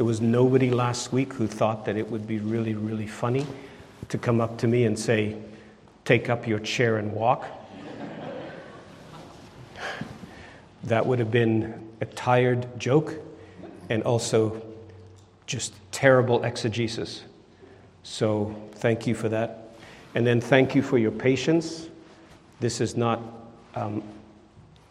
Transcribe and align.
There 0.00 0.06
was 0.06 0.22
nobody 0.22 0.70
last 0.70 1.12
week 1.12 1.34
who 1.34 1.46
thought 1.46 1.84
that 1.84 1.94
it 1.94 2.10
would 2.10 2.26
be 2.26 2.38
really, 2.38 2.72
really 2.72 3.06
funny 3.06 3.46
to 4.08 4.16
come 4.16 4.40
up 4.40 4.56
to 4.60 4.66
me 4.66 4.84
and 4.84 4.98
say, 4.98 5.36
Take 6.06 6.30
up 6.30 6.46
your 6.46 6.58
chair 6.58 6.96
and 6.96 7.12
walk. 7.12 7.44
that 10.84 11.04
would 11.04 11.18
have 11.18 11.30
been 11.30 11.86
a 12.00 12.06
tired 12.06 12.66
joke 12.80 13.12
and 13.90 14.02
also 14.04 14.62
just 15.46 15.74
terrible 15.92 16.44
exegesis. 16.44 17.24
So, 18.02 18.56
thank 18.76 19.06
you 19.06 19.14
for 19.14 19.28
that. 19.28 19.74
And 20.14 20.26
then, 20.26 20.40
thank 20.40 20.74
you 20.74 20.80
for 20.80 20.96
your 20.96 21.12
patience. 21.12 21.88
This 22.58 22.80
is 22.80 22.96
not 22.96 23.20
um, 23.74 24.02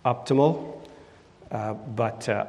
optimal, 0.06 0.88
uh, 1.50 1.74
but 1.74 2.30
uh, 2.30 2.46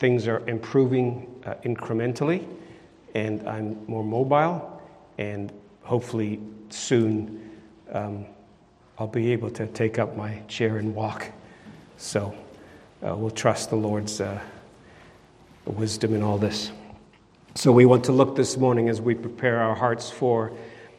things 0.00 0.26
are 0.26 0.42
improving 0.48 1.26
uh, 1.44 1.54
incrementally, 1.62 2.46
and 3.14 3.46
I'm 3.46 3.84
more 3.86 4.02
mobile, 4.02 4.82
and 5.18 5.52
hopefully 5.82 6.40
soon 6.70 7.58
um, 7.92 8.24
I'll 8.98 9.06
be 9.06 9.30
able 9.32 9.50
to 9.50 9.66
take 9.66 9.98
up 9.98 10.16
my 10.16 10.40
chair 10.48 10.78
and 10.78 10.94
walk. 10.94 11.30
So 11.98 12.34
uh, 13.06 13.14
we'll 13.14 13.30
trust 13.30 13.68
the 13.68 13.76
Lord's 13.76 14.22
uh, 14.22 14.40
wisdom 15.66 16.14
in 16.14 16.22
all 16.22 16.38
this. 16.38 16.72
So 17.54 17.70
we 17.70 17.84
want 17.84 18.04
to 18.04 18.12
look 18.12 18.36
this 18.36 18.56
morning 18.56 18.88
as 18.88 19.02
we 19.02 19.14
prepare 19.14 19.60
our 19.60 19.74
hearts 19.74 20.08
for 20.08 20.50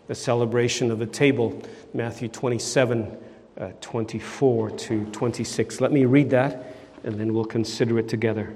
the 0.08 0.16
celebration 0.16 0.92
of 0.92 1.00
the 1.00 1.08
table, 1.08 1.59
Matthew 1.95 2.28
27, 2.28 3.18
uh, 3.58 3.70
24 3.81 4.70
to 4.72 5.06
26. 5.06 5.81
Let 5.81 5.92
me 5.92 6.06
read 6.06 6.30
that, 6.30 6.76
and 7.04 7.20
then 7.20 7.34
we'll 7.34 7.45
consider 7.45 7.98
it 7.98 8.08
together. 8.08 8.56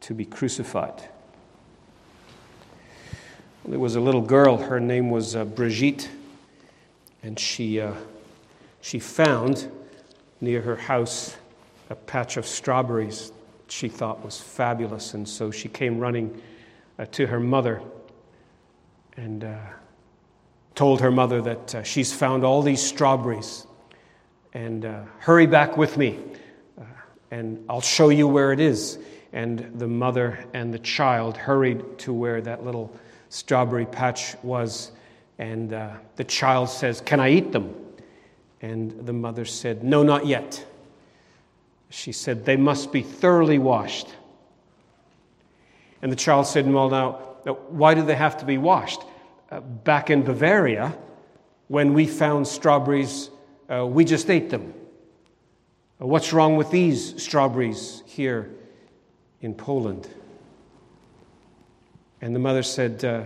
to 0.00 0.14
be 0.14 0.24
crucified. 0.24 1.08
There 3.64 3.78
was 3.78 3.96
a 3.96 4.00
little 4.00 4.22
girl, 4.22 4.56
her 4.56 4.80
name 4.80 5.10
was 5.10 5.36
uh, 5.36 5.44
Brigitte, 5.44 6.08
and 7.22 7.38
she, 7.38 7.80
uh, 7.80 7.92
she 8.80 8.98
found 8.98 9.70
near 10.40 10.62
her 10.62 10.76
house 10.76 11.36
a 11.90 11.94
patch 11.94 12.36
of 12.36 12.46
strawberries 12.46 13.32
she 13.68 13.88
thought 13.88 14.24
was 14.24 14.40
fabulous, 14.40 15.14
and 15.14 15.28
so 15.28 15.50
she 15.50 15.68
came 15.68 15.98
running 15.98 16.40
uh, 16.98 17.04
to 17.12 17.26
her 17.26 17.40
mother 17.40 17.82
and 19.16 19.44
uh, 19.44 19.56
told 20.74 21.00
her 21.00 21.10
mother 21.10 21.42
that 21.42 21.74
uh, 21.74 21.82
she's 21.82 22.12
found 22.12 22.44
all 22.44 22.62
these 22.62 22.80
strawberries 22.80 23.66
and 24.54 24.84
uh, 24.86 25.02
hurry 25.18 25.46
back 25.46 25.76
with 25.76 25.98
me 25.98 26.18
and 27.30 27.64
I'll 27.68 27.80
show 27.80 28.08
you 28.08 28.26
where 28.26 28.52
it 28.52 28.60
is. 28.60 28.98
And 29.32 29.72
the 29.78 29.88
mother 29.88 30.44
and 30.54 30.72
the 30.72 30.78
child 30.78 31.36
hurried 31.36 31.98
to 31.98 32.12
where 32.12 32.40
that 32.40 32.64
little 32.64 32.94
strawberry 33.28 33.86
patch 33.86 34.36
was. 34.42 34.92
And 35.38 35.72
uh, 35.72 35.96
the 36.16 36.24
child 36.24 36.70
says, 36.70 37.00
Can 37.00 37.20
I 37.20 37.30
eat 37.30 37.52
them? 37.52 37.74
And 38.60 39.06
the 39.06 39.12
mother 39.12 39.44
said, 39.44 39.84
No, 39.84 40.02
not 40.02 40.26
yet. 40.26 40.64
She 41.90 42.12
said, 42.12 42.44
They 42.44 42.56
must 42.56 42.92
be 42.92 43.02
thoroughly 43.02 43.58
washed. 43.58 44.08
And 46.02 46.10
the 46.10 46.16
child 46.16 46.46
said, 46.46 46.70
Well, 46.70 46.90
now, 46.90 47.12
why 47.68 47.94
do 47.94 48.02
they 48.02 48.16
have 48.16 48.38
to 48.38 48.44
be 48.44 48.58
washed? 48.58 49.02
Uh, 49.50 49.60
back 49.60 50.10
in 50.10 50.22
Bavaria, 50.22 50.96
when 51.68 51.94
we 51.94 52.06
found 52.06 52.46
strawberries, 52.46 53.30
uh, 53.70 53.86
we 53.86 54.04
just 54.04 54.28
ate 54.30 54.50
them. 54.50 54.74
Uh, 56.00 56.06
what's 56.06 56.32
wrong 56.32 56.56
with 56.56 56.70
these 56.70 57.22
strawberries 57.22 58.02
here 58.06 58.50
in 59.40 59.54
Poland? 59.54 60.08
And 62.20 62.34
the 62.34 62.40
mother 62.40 62.62
said, 62.62 63.04
uh, 63.04 63.24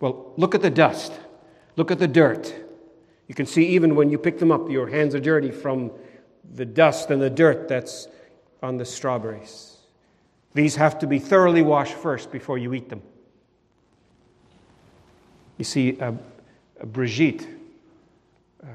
Well, 0.00 0.32
look 0.36 0.54
at 0.54 0.62
the 0.62 0.70
dust. 0.70 1.12
Look 1.76 1.90
at 1.90 1.98
the 1.98 2.08
dirt. 2.08 2.54
You 3.28 3.34
can 3.34 3.46
see 3.46 3.66
even 3.68 3.94
when 3.94 4.10
you 4.10 4.18
pick 4.18 4.38
them 4.38 4.50
up, 4.50 4.70
your 4.70 4.88
hands 4.88 5.14
are 5.14 5.20
dirty 5.20 5.50
from 5.50 5.92
the 6.54 6.64
dust 6.64 7.10
and 7.10 7.20
the 7.20 7.30
dirt 7.30 7.68
that's 7.68 8.08
on 8.62 8.78
the 8.78 8.84
strawberries. 8.84 9.76
These 10.54 10.76
have 10.76 10.98
to 11.00 11.06
be 11.06 11.18
thoroughly 11.18 11.62
washed 11.62 11.94
first 11.94 12.32
before 12.32 12.58
you 12.58 12.74
eat 12.74 12.88
them. 12.88 13.02
You 15.58 15.64
see, 15.64 16.00
uh, 16.00 16.12
uh, 16.80 16.86
Brigitte, 16.86 17.46
uh, 18.62 18.66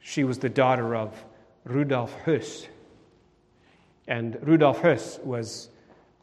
she 0.00 0.24
was 0.24 0.38
the 0.38 0.48
daughter 0.48 0.94
of 0.94 1.22
Rudolf 1.64 2.14
Höss. 2.24 2.66
And 4.06 4.38
Rudolf 4.42 4.80
Höss 4.80 5.22
was 5.22 5.68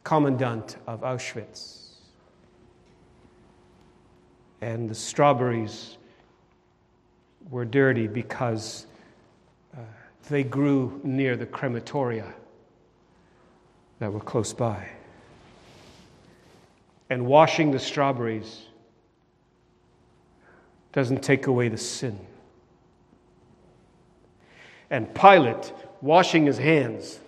commandant 0.06 0.78
of 0.88 1.02
Auschwitz 1.02 1.86
and 4.62 4.90
the 4.90 4.96
strawberries 4.96 5.98
were 7.50 7.66
dirty 7.66 8.08
because 8.08 8.88
uh, 9.76 9.82
they 10.30 10.44
grew 10.44 11.00
near 11.04 11.36
the 11.36 11.46
crematoria 11.46 12.34
that 14.00 14.12
were 14.12 14.20
close 14.20 14.54
by. 14.54 14.90
And 17.10 17.26
washing 17.28 17.72
the 17.72 17.80
strawberries 17.80 18.64
doesn't 20.94 21.22
take 21.22 21.48
away 21.48 21.68
the 21.68 21.78
sin. 21.78 22.20
And 24.90 25.14
Pilate 25.14 25.74
washing 26.02 26.46
his 26.46 26.58
hands, 26.58 27.20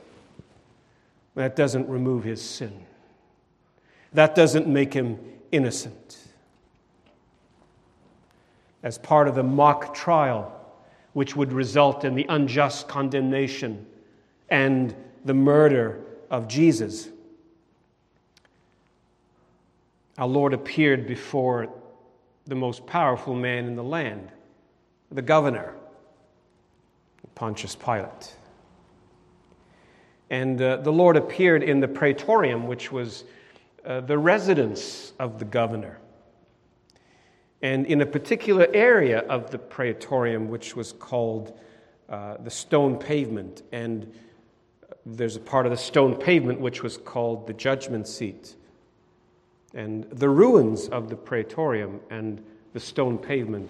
that 1.38 1.56
doesn't 1.56 1.88
remove 1.88 2.24
his 2.24 2.42
sin. 2.42 2.74
That 4.14 4.34
doesn't 4.34 4.68
make 4.68 4.94
him 4.94 5.20
innocent 5.52 6.18
as 8.82 8.98
part 8.98 9.28
of 9.28 9.36
the 9.36 9.44
mock 9.44 9.94
trial, 9.94 10.52
which 11.14 11.36
would 11.36 11.54
result 11.54 12.04
in 12.04 12.16
the 12.16 12.26
unjust 12.30 12.88
condemnation 12.88 13.86
and 14.50 14.96
the 15.26 15.34
murder 15.34 16.02
of 16.30 16.48
Jesus. 16.48 17.10
Our 20.18 20.28
Lord 20.28 20.54
appeared 20.54 21.06
before 21.06 21.70
the 22.46 22.56
most 22.56 22.86
powerful 22.88 23.36
man 23.36 23.66
in 23.66 23.76
the 23.76 23.84
land, 23.84 24.32
the 25.12 25.22
governor, 25.22 25.76
Pontius 27.36 27.76
Pilate. 27.76 28.34
And 30.30 30.62
uh, 30.62 30.78
the 30.78 30.92
Lord 30.92 31.18
appeared 31.18 31.64
in 31.64 31.80
the 31.80 31.88
praetorium, 31.88 32.68
which 32.68 32.92
was 32.92 33.24
uh, 33.86 34.02
the 34.02 34.18
residence 34.18 35.14
of 35.20 35.40
the 35.40 35.46
governor 35.46 36.00
and 37.62 37.86
in 37.88 38.02
a 38.02 38.06
particular 38.06 38.68
area 38.74 39.20
of 39.20 39.50
the 39.52 39.58
praetorium, 39.58 40.48
which 40.48 40.76
was 40.76 40.94
called 40.94 41.60
uh, 42.10 42.38
the 42.44 42.52
stone 42.52 42.98
pavement. 42.98 43.64
And 43.72 44.14
there's 45.06 45.36
a 45.36 45.40
part 45.40 45.66
of 45.66 45.72
the 45.72 45.78
stone 45.78 46.16
pavement 46.16 46.60
which 46.60 46.84
was 46.84 46.98
called 46.98 47.48
the 47.48 47.54
judgment 47.54 48.08
seat. 48.08 48.56
And 49.74 50.04
the 50.12 50.30
ruins 50.30 50.88
of 50.88 51.10
the 51.10 51.16
praetorium 51.16 52.00
and 52.10 52.44
the 52.74 52.80
stone 52.80 53.18
pavement 53.18 53.70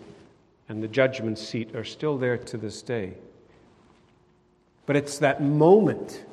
and 0.69 0.83
the 0.83 0.87
judgment 0.87 1.39
seat 1.39 1.73
are 1.75 1.85
still 1.85 2.17
there 2.17 2.37
to 2.37 2.57
this 2.57 2.81
day. 2.81 3.13
But 4.85 4.95
it's 4.95 5.17
that 5.19 5.41
moment, 5.41 6.25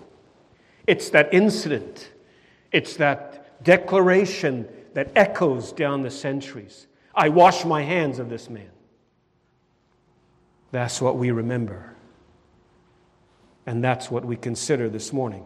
it's 0.87 1.11
that 1.11 1.33
incident, 1.33 2.11
it's 2.73 2.97
that 2.97 3.63
declaration 3.63 4.69
that 4.95 5.11
echoes 5.17 5.73
down 5.73 6.03
the 6.03 6.11
centuries 6.11 6.87
I 7.15 7.29
wash 7.29 7.65
my 7.65 7.83
hands 7.83 8.19
of 8.19 8.29
this 8.29 8.51
man. 8.51 8.71
That's 10.73 11.01
what 11.01 11.17
we 11.17 11.31
remember. 11.31 11.95
And 13.67 13.83
that's 13.83 14.11
what 14.11 14.25
we 14.25 14.37
consider 14.37 14.89
this 14.89 15.13
morning. 15.13 15.45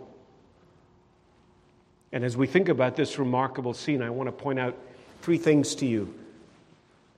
And 2.10 2.24
as 2.24 2.36
we 2.36 2.46
think 2.46 2.70
about 2.70 2.96
this 2.96 3.18
remarkable 3.18 3.74
scene, 3.74 4.00
I 4.00 4.08
want 4.08 4.28
to 4.28 4.32
point 4.32 4.58
out 4.58 4.76
three 5.20 5.36
things 5.36 5.74
to 5.76 5.86
you. 5.86 6.14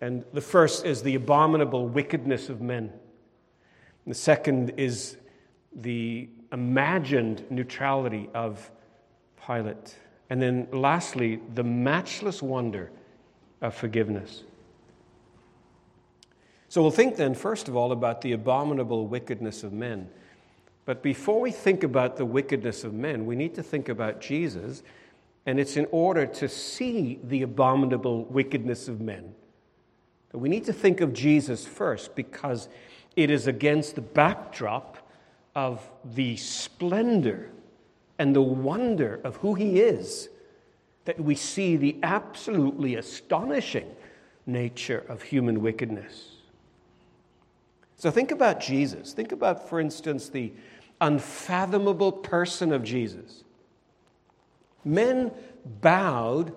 And 0.01 0.25
the 0.33 0.41
first 0.41 0.85
is 0.85 1.03
the 1.03 1.15
abominable 1.15 1.87
wickedness 1.87 2.49
of 2.49 2.61
men. 2.61 2.85
And 4.05 4.15
the 4.15 4.19
second 4.19 4.71
is 4.79 5.17
the 5.73 6.29
imagined 6.53 7.45
neutrality 7.51 8.29
of 8.35 8.71
Pilate. 9.47 9.95
And 10.29 10.41
then 10.41 10.69
lastly, 10.73 11.41
the 11.55 11.65
matchless 11.65 12.43
wonder 12.43 12.91
of 13.61 13.75
forgiveness. 13.75 14.45
So 16.69 16.83
we'll 16.83 16.93
think 16.93 17.17
then, 17.17 17.35
first 17.35 17.69
of 17.69 17.77
all, 17.77 17.91
about 17.91 18.21
the 18.21 18.33
abominable 18.33 19.09
wickedness 19.09 19.65
of 19.65 19.73
men. 19.73 20.09
But 20.85 21.03
before 21.03 21.41
we 21.41 21.51
think 21.51 21.83
about 21.83 22.17
the 22.17 22.25
wickedness 22.25 22.85
of 22.85 22.95
men, 22.95 23.27
we 23.27 23.35
need 23.35 23.55
to 23.57 23.63
think 23.63 23.89
about 23.89 24.21
Jesus. 24.21 24.83
And 25.47 25.59
it's 25.59 25.77
in 25.77 25.87
order 25.91 26.27
to 26.27 26.49
see 26.49 27.19
the 27.25 27.43
abominable 27.43 28.25
wickedness 28.27 28.87
of 28.87 29.01
men. 29.01 29.35
that 30.31 30.39
We 30.39 30.49
need 30.49 30.65
to 30.67 30.73
think 30.73 31.01
of 31.01 31.13
Jesus 31.13 31.67
first 31.67 32.15
because 32.15 32.69
it 33.17 33.31
is 33.31 33.49
against 33.49 33.97
the 33.97 34.01
backdrop 34.01 34.97
of 35.55 35.89
the 36.05 36.37
splendor 36.37 37.51
and 38.19 38.35
the 38.35 38.43
wonder 38.43 39.21
of 39.25 39.37
who 39.37 39.55
he 39.55 39.81
is 39.81 40.29
that 41.05 41.19
we 41.19 41.35
see 41.35 41.77
the 41.77 41.97
absolutely 42.03 42.95
astonishing 42.95 43.91
nature 44.47 45.05
of 45.09 45.23
human 45.23 45.63
wickedness. 45.63 46.33
So 47.97 48.11
think 48.11 48.31
about 48.31 48.61
Jesus. 48.61 49.13
Think 49.13 49.33
about, 49.33 49.69
for 49.69 49.81
instance, 49.81 50.29
the 50.29 50.53
unfathomable 51.01 52.13
person 52.13 52.73
of 52.73 52.83
Jesus. 52.83 53.45
Men 54.85 55.31
bowed 55.81 56.55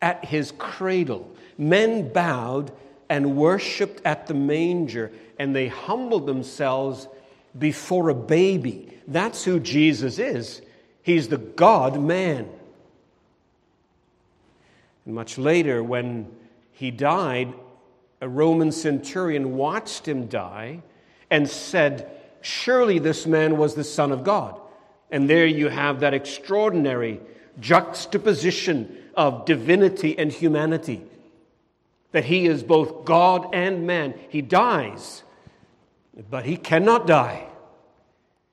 at 0.00 0.24
his 0.24 0.52
cradle, 0.52 1.34
men 1.58 2.12
bowed 2.12 2.72
and 3.08 3.36
worshiped 3.36 4.00
at 4.04 4.26
the 4.26 4.34
manger, 4.34 5.12
and 5.38 5.54
they 5.54 5.68
humbled 5.68 6.26
themselves 6.26 7.08
before 7.58 8.08
a 8.08 8.14
baby. 8.14 8.88
That's 9.06 9.44
who 9.44 9.60
Jesus 9.60 10.18
is. 10.18 10.62
He's 11.02 11.28
the 11.28 11.38
God 11.38 12.00
man. 12.00 12.48
And 15.04 15.14
much 15.14 15.38
later, 15.38 15.82
when 15.82 16.28
he 16.72 16.90
died, 16.90 17.54
a 18.20 18.28
Roman 18.28 18.72
centurion 18.72 19.56
watched 19.56 20.06
him 20.06 20.26
die 20.26 20.82
and 21.30 21.48
said, 21.48 22.10
Surely 22.40 22.98
this 22.98 23.26
man 23.26 23.56
was 23.56 23.74
the 23.74 23.84
Son 23.84 24.12
of 24.12 24.24
God. 24.24 24.60
And 25.10 25.30
there 25.30 25.46
you 25.46 25.68
have 25.68 26.00
that 26.00 26.14
extraordinary 26.14 27.20
juxtaposition 27.60 28.96
of 29.14 29.44
divinity 29.44 30.18
and 30.18 30.32
humanity. 30.32 31.02
That 32.12 32.24
he 32.24 32.46
is 32.46 32.62
both 32.62 33.04
God 33.04 33.54
and 33.54 33.86
man. 33.86 34.14
He 34.28 34.42
dies, 34.42 35.22
but 36.30 36.44
he 36.44 36.56
cannot 36.56 37.06
die. 37.06 37.46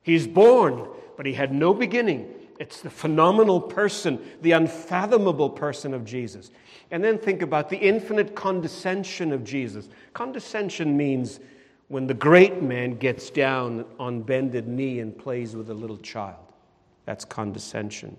He's 0.02 0.28
born, 0.28 0.88
but 1.16 1.26
he 1.26 1.34
had 1.34 1.54
no 1.54 1.74
beginning. 1.74 2.34
It's 2.60 2.82
the 2.82 2.90
phenomenal 2.90 3.60
person, 3.60 4.20
the 4.42 4.52
unfathomable 4.52 5.50
person 5.50 5.94
of 5.94 6.06
Jesus. 6.06 6.52
And 6.92 7.04
then 7.04 7.18
think 7.18 7.42
about 7.42 7.70
the 7.70 7.78
infinite 7.78 8.36
condescension 8.36 9.32
of 9.32 9.44
Jesus. 9.44 9.90
Condescension 10.14 10.96
means 10.96 11.40
when 11.88 12.08
the 12.08 12.14
great 12.14 12.62
man 12.62 12.96
gets 12.96 13.30
down 13.30 13.86
on 14.00 14.22
bended 14.22 14.68
knee 14.68 15.00
and 15.00 15.18
plays 15.18 15.56
with 15.56 15.70
a 15.70 15.74
little 15.74 15.98
child. 15.98 16.54
That's 17.06 17.26
condescension. 17.26 18.18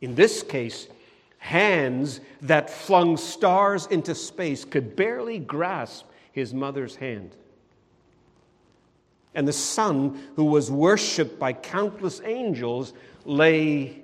In 0.00 0.14
this 0.14 0.42
case, 0.42 0.88
hands 1.38 2.20
that 2.42 2.68
flung 2.70 3.16
stars 3.16 3.86
into 3.86 4.14
space 4.14 4.64
could 4.64 4.96
barely 4.96 5.38
grasp 5.38 6.06
his 6.32 6.52
mother's 6.52 6.96
hand. 6.96 7.36
And 9.34 9.46
the 9.48 9.52
Son, 9.52 10.22
who 10.36 10.44
was 10.44 10.70
worshiped 10.70 11.38
by 11.38 11.52
countless 11.52 12.20
angels, 12.24 12.92
lay 13.24 14.02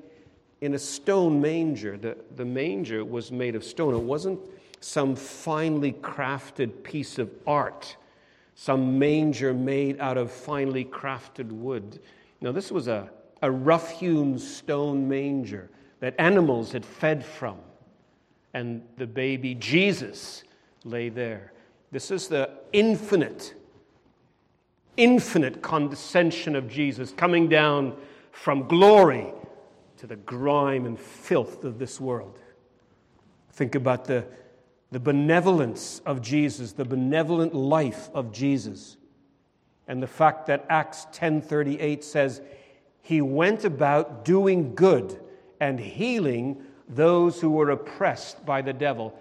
in 0.60 0.74
a 0.74 0.78
stone 0.78 1.40
manger. 1.40 1.96
The, 1.96 2.16
the 2.36 2.44
manger 2.44 3.04
was 3.04 3.30
made 3.30 3.54
of 3.54 3.64
stone, 3.64 3.94
it 3.94 3.98
wasn't 3.98 4.40
some 4.80 5.14
finely 5.14 5.92
crafted 5.92 6.82
piece 6.82 7.18
of 7.18 7.30
art, 7.46 7.96
some 8.54 8.98
manger 8.98 9.52
made 9.52 10.00
out 10.00 10.16
of 10.16 10.30
finely 10.30 10.84
crafted 10.84 11.50
wood. 11.50 12.00
Now, 12.40 12.52
this 12.52 12.72
was 12.72 12.88
a, 12.88 13.10
a 13.42 13.50
rough 13.50 13.90
hewn 13.90 14.38
stone 14.38 15.08
manger 15.08 15.70
that 16.00 16.14
animals 16.18 16.72
had 16.72 16.84
fed 16.84 17.24
from. 17.24 17.58
And 18.54 18.82
the 18.96 19.06
baby 19.06 19.54
Jesus 19.54 20.42
lay 20.84 21.08
there. 21.08 21.52
This 21.92 22.10
is 22.10 22.28
the 22.28 22.50
infinite, 22.72 23.54
infinite 25.00 25.62
condescension 25.62 26.55
of 26.55 26.69
Jesus 26.69 27.11
coming 27.11 27.49
down 27.49 27.97
from 28.32 28.69
glory 28.69 29.32
to 29.97 30.06
the 30.06 30.17
grime 30.17 30.85
and 30.85 30.99
filth 30.99 31.64
of 31.64 31.79
this 31.79 31.99
world. 31.99 32.38
Think 33.52 33.75
about 33.75 34.05
the, 34.05 34.26
the 34.91 35.00
benevolence 35.00 36.02
of 36.05 36.20
Jesus, 36.20 36.73
the 36.73 36.85
benevolent 36.85 37.55
life 37.55 38.11
of 38.12 38.31
Jesus. 38.31 38.99
And 39.88 40.02
the 40.02 40.06
fact 40.06 40.47
that 40.47 40.67
Acts 40.69 41.06
10:38 41.12 42.05
says 42.05 42.43
he 43.00 43.23
went 43.23 43.64
about 43.64 44.25
doing 44.25 44.75
good 44.75 45.19
and 45.61 45.81
healing 45.81 46.62
those 46.88 47.41
who 47.41 47.50
were 47.50 47.70
oppressed 47.70 48.44
by 48.44 48.61
the 48.61 48.73
devil. 48.75 49.19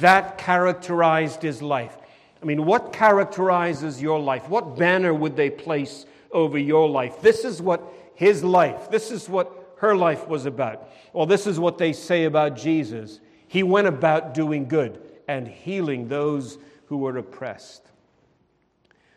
That 0.00 0.36
characterized 0.36 1.42
his 1.42 1.62
life. 1.62 1.96
I 2.42 2.44
mean, 2.44 2.66
what 2.66 2.92
characterizes 2.92 4.02
your 4.02 4.18
life? 4.18 4.48
What 4.48 4.76
banner 4.76 5.14
would 5.14 5.36
they 5.36 5.48
place 5.48 6.06
over 6.32 6.58
your 6.58 6.88
life? 6.88 7.20
This 7.22 7.44
is 7.44 7.62
what 7.62 7.82
his 8.14 8.42
life, 8.42 8.90
this 8.90 9.10
is 9.10 9.28
what 9.28 9.76
her 9.78 9.96
life 9.96 10.28
was 10.28 10.46
about. 10.46 10.88
Well, 11.12 11.26
this 11.26 11.46
is 11.46 11.58
what 11.58 11.78
they 11.78 11.92
say 11.92 12.24
about 12.24 12.56
Jesus. 12.56 13.20
He 13.48 13.62
went 13.62 13.86
about 13.86 14.34
doing 14.34 14.66
good 14.66 15.00
and 15.28 15.46
healing 15.46 16.08
those 16.08 16.58
who 16.86 16.98
were 16.98 17.16
oppressed. 17.18 17.82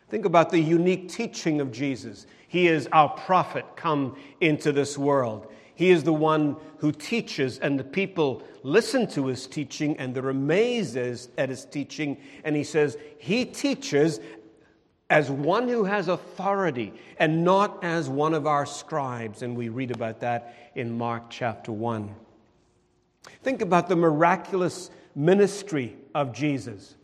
Think 0.08 0.24
about 0.24 0.50
the 0.50 0.60
unique 0.60 1.08
teaching 1.08 1.60
of 1.60 1.72
Jesus. 1.72 2.26
He 2.48 2.68
is 2.68 2.88
our 2.92 3.08
prophet 3.08 3.64
come 3.76 4.16
into 4.40 4.72
this 4.72 4.96
world. 4.96 5.52
He 5.76 5.90
is 5.90 6.02
the 6.02 6.12
one 6.12 6.56
who 6.78 6.90
teaches, 6.90 7.58
and 7.58 7.78
the 7.78 7.84
people 7.84 8.42
listen 8.62 9.06
to 9.08 9.26
his 9.26 9.46
teaching 9.46 9.96
and 9.98 10.14
they're 10.14 10.30
amazed 10.30 10.96
at 10.96 11.48
his 11.48 11.64
teaching. 11.66 12.16
And 12.44 12.56
he 12.56 12.64
says, 12.64 12.96
He 13.18 13.44
teaches 13.44 14.18
as 15.08 15.30
one 15.30 15.68
who 15.68 15.84
has 15.84 16.08
authority 16.08 16.92
and 17.18 17.44
not 17.44 17.84
as 17.84 18.08
one 18.08 18.34
of 18.34 18.46
our 18.46 18.66
scribes. 18.66 19.42
And 19.42 19.56
we 19.56 19.68
read 19.68 19.90
about 19.90 20.20
that 20.20 20.72
in 20.74 20.96
Mark 20.96 21.30
chapter 21.30 21.72
1. 21.72 22.12
Think 23.42 23.60
about 23.60 23.88
the 23.88 23.96
miraculous 23.96 24.90
ministry 25.14 25.96
of 26.14 26.32
Jesus. 26.32 26.96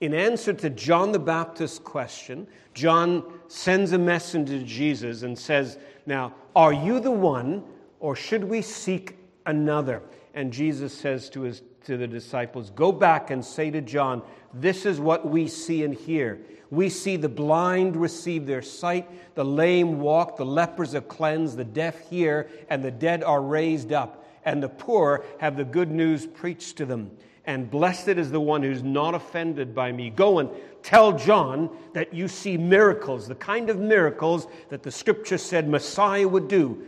In 0.00 0.14
answer 0.14 0.52
to 0.54 0.70
John 0.70 1.12
the 1.12 1.18
Baptist's 1.18 1.78
question, 1.78 2.48
John 2.74 3.22
sends 3.48 3.92
a 3.92 3.98
messenger 3.98 4.58
to 4.58 4.64
Jesus 4.64 5.22
and 5.22 5.38
says, 5.38 5.78
Now, 6.06 6.34
are 6.56 6.72
you 6.72 6.98
the 6.98 7.12
one, 7.12 7.62
or 8.02 8.14
should 8.14 8.44
we 8.44 8.60
seek 8.60 9.16
another? 9.46 10.02
And 10.34 10.52
Jesus 10.52 10.92
says 10.92 11.30
to, 11.30 11.42
his, 11.42 11.62
to 11.86 11.96
the 11.96 12.06
disciples, 12.06 12.68
Go 12.68 12.92
back 12.92 13.30
and 13.30 13.42
say 13.42 13.70
to 13.70 13.80
John, 13.80 14.22
This 14.52 14.84
is 14.84 15.00
what 15.00 15.26
we 15.26 15.48
see 15.48 15.82
and 15.84 15.94
hear 15.94 16.38
we 16.72 16.88
see 16.88 17.16
the 17.18 17.28
blind 17.28 17.96
receive 17.96 18.46
their 18.46 18.62
sight, 18.62 19.06
the 19.34 19.44
lame 19.44 20.00
walk, 20.00 20.38
the 20.38 20.46
lepers 20.46 20.94
are 20.94 21.02
cleansed, 21.02 21.58
the 21.58 21.66
deaf 21.66 22.08
hear, 22.08 22.48
and 22.70 22.82
the 22.82 22.90
dead 22.90 23.22
are 23.22 23.42
raised 23.42 23.92
up, 23.92 24.26
and 24.46 24.62
the 24.62 24.70
poor 24.70 25.22
have 25.38 25.58
the 25.58 25.66
good 25.66 25.90
news 25.90 26.26
preached 26.26 26.78
to 26.78 26.86
them. 26.86 27.10
And 27.44 27.70
blessed 27.70 28.08
is 28.08 28.30
the 28.30 28.40
one 28.40 28.62
who's 28.62 28.82
not 28.82 29.14
offended 29.14 29.74
by 29.74 29.92
me. 29.92 30.08
Go 30.08 30.38
and 30.38 30.48
tell 30.82 31.12
John 31.12 31.68
that 31.92 32.14
you 32.14 32.26
see 32.26 32.56
miracles, 32.56 33.28
the 33.28 33.34
kind 33.34 33.68
of 33.68 33.78
miracles 33.78 34.46
that 34.70 34.82
the 34.82 34.90
scripture 34.90 35.36
said 35.36 35.68
Messiah 35.68 36.26
would 36.26 36.48
do. 36.48 36.86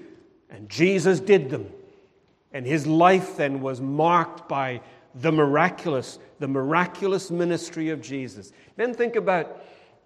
And 0.51 0.69
Jesus 0.69 1.21
did 1.21 1.51
them. 1.51 1.71
And 2.53 2.67
his 2.67 2.87
life 2.87 3.37
then 3.37 3.61
was 3.61 3.81
marked 3.81 4.49
by 4.49 4.81
the 5.15 5.33
miraculous, 5.33 6.19
the 6.39 6.49
miraculous 6.49 7.31
ministry 7.31 7.91
of 7.91 8.01
Jesus. 8.01 8.53
Then 8.77 8.95
think 8.95 9.17
about 9.17 9.61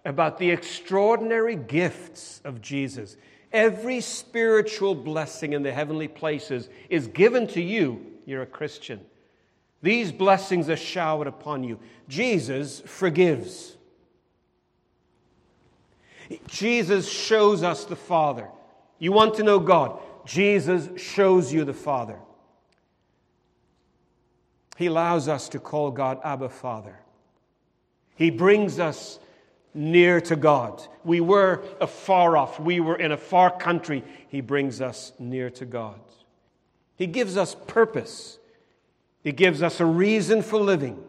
about 0.04 0.38
the 0.38 0.50
extraordinary 0.50 1.54
gifts 1.54 2.40
of 2.45 2.62
Jesus. 2.62 3.16
Every 3.52 4.00
spiritual 4.00 4.95
blessing 4.95 5.52
in 5.52 5.62
the 5.62 5.73
heavenly 5.73 6.09
places 6.09 6.68
is 6.88 7.07
given 7.09 7.47
to 7.49 7.61
you. 7.61 8.04
You're 8.25 8.42
a 8.42 8.47
Christian. 8.47 9.00
These 9.83 10.12
blessings 10.12 10.68
are 10.68 10.76
showered 10.76 11.26
upon 11.26 11.64
you. 11.64 11.78
Jesus 12.09 12.80
forgives. 12.80 13.76
Jesus 16.47 17.09
shows 17.09 17.62
us 17.62 17.85
the 17.85 17.97
Father. 17.97 18.49
You 18.99 19.12
want 19.12 19.35
to 19.35 19.42
know 19.42 19.59
God? 19.59 20.00
Jesus 20.28 20.90
shows 21.00 21.54
you 21.54 21.64
the 21.64 21.73
Father. 21.73 22.18
He 24.76 24.87
allows 24.87 25.26
us 25.26 25.49
to 25.49 25.58
call 25.58 25.90
God 25.90 26.20
Abba 26.23 26.50
Father. 26.50 26.99
He 28.14 28.30
brings 28.30 28.78
us 28.78 29.18
near 29.73 30.20
to 30.20 30.37
God. 30.37 30.82
We 31.02 31.23
were 31.23 31.64
afar 31.80 32.37
off. 32.37 32.61
We 32.61 32.78
were 32.78 32.97
in 32.97 33.11
a 33.11 33.16
far 33.16 33.50
country. 33.50 34.04
He 34.28 34.42
brings 34.42 34.82
us 34.82 35.14
near 35.18 35.49
to 35.50 35.64
God. 35.64 35.99
He 36.97 37.06
gives 37.06 37.38
us 37.38 37.56
purpose. 37.66 38.38
He 39.25 39.32
gives 39.32 39.62
us 39.62 39.80
a 39.80 39.87
reason 39.87 40.42
for 40.42 40.61
living. 40.61 41.02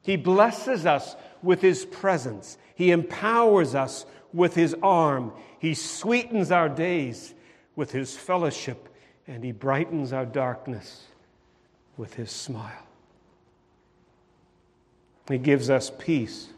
He 0.00 0.16
blesses 0.16 0.86
us 0.86 1.14
with 1.42 1.60
His 1.60 1.84
presence. 1.84 2.56
He 2.74 2.90
empowers 2.90 3.74
us 3.74 4.06
with 4.32 4.54
His 4.54 4.74
arm. 4.82 5.32
He 5.58 5.74
sweetens 5.74 6.50
our 6.50 6.70
days 6.70 7.34
with 7.78 7.92
His 7.92 8.16
fellowship, 8.16 8.88
and 9.28 9.44
He 9.44 9.52
brightens 9.52 10.12
our 10.12 10.26
darkness 10.26 11.04
with 11.96 12.14
His 12.14 12.28
smile. 12.28 12.88
He 15.28 15.38
gives 15.38 15.70
us 15.70 15.92
peace. 15.96 16.48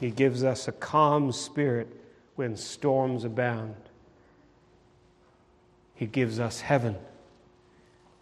He 0.00 0.10
gives 0.10 0.44
us 0.44 0.66
a 0.66 0.72
calm 0.72 1.30
spirit 1.30 1.88
when 2.36 2.56
storms 2.56 3.22
abound. 3.24 3.76
He 5.94 6.06
gives 6.06 6.40
us 6.40 6.62
heaven, 6.62 6.96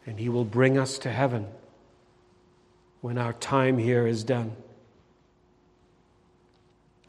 and 0.05 0.19
He 0.19 0.29
will 0.29 0.45
bring 0.45 0.77
us 0.77 0.99
to 0.99 1.13
heaven 1.13 1.47
when 3.01 3.17
our 3.17 3.35
time 3.35 3.79
here 3.79 4.09
is 4.09 4.25
done. 4.25 4.57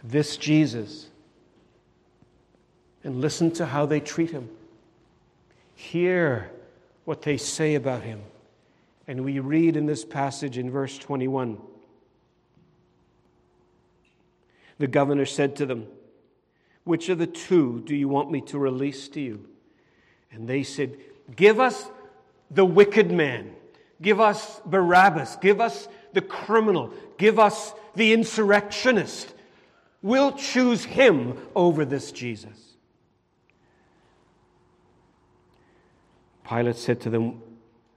This 0.04 0.38
Jesus, 0.38 1.08
and 3.04 3.22
listen 3.22 3.52
to 3.52 3.66
how 3.66 3.86
they 3.86 4.00
treat 4.00 4.32
Him. 4.32 4.50
Hear 5.76 6.52
what 7.06 7.22
they 7.22 7.38
say 7.38 7.76
about 7.76 8.04
Him. 8.04 8.22
And 9.08 9.24
we 9.24 9.40
read 9.40 9.76
in 9.76 9.86
this 9.86 10.06
passage 10.06 10.58
in 10.58 10.72
verse 10.72 10.98
21 10.98 11.58
The 14.80 14.88
governor 14.88 15.26
said 15.26 15.56
to 15.58 15.66
them, 15.66 15.88
Which 16.84 17.10
of 17.10 17.18
the 17.18 17.28
two 17.28 17.84
do 17.86 17.96
you 17.96 18.08
want 18.08 18.32
me 18.32 18.42
to 18.42 18.58
release 18.58 19.08
to 19.10 19.22
you? 19.22 19.46
And 20.32 20.48
they 20.48 20.64
said, 20.64 20.98
Give 21.36 21.60
us 21.60 21.88
the 22.52 22.66
wicked 22.66 23.12
man. 23.12 23.54
Give 24.02 24.20
us 24.20 24.60
Barabbas. 24.66 25.38
Give 25.38 25.62
us 25.62 25.88
the 26.14 26.22
criminal. 26.22 26.94
Give 27.18 27.40
us 27.40 27.74
the 27.96 28.14
insurrectionist. 28.14 29.34
We'll 30.02 30.34
choose 30.34 30.84
him 30.84 31.38
over 31.56 31.86
this 31.86 32.12
Jesus. 32.12 32.73
Pilate 36.48 36.76
said 36.76 37.02
to 37.02 37.10
them, 37.10 37.42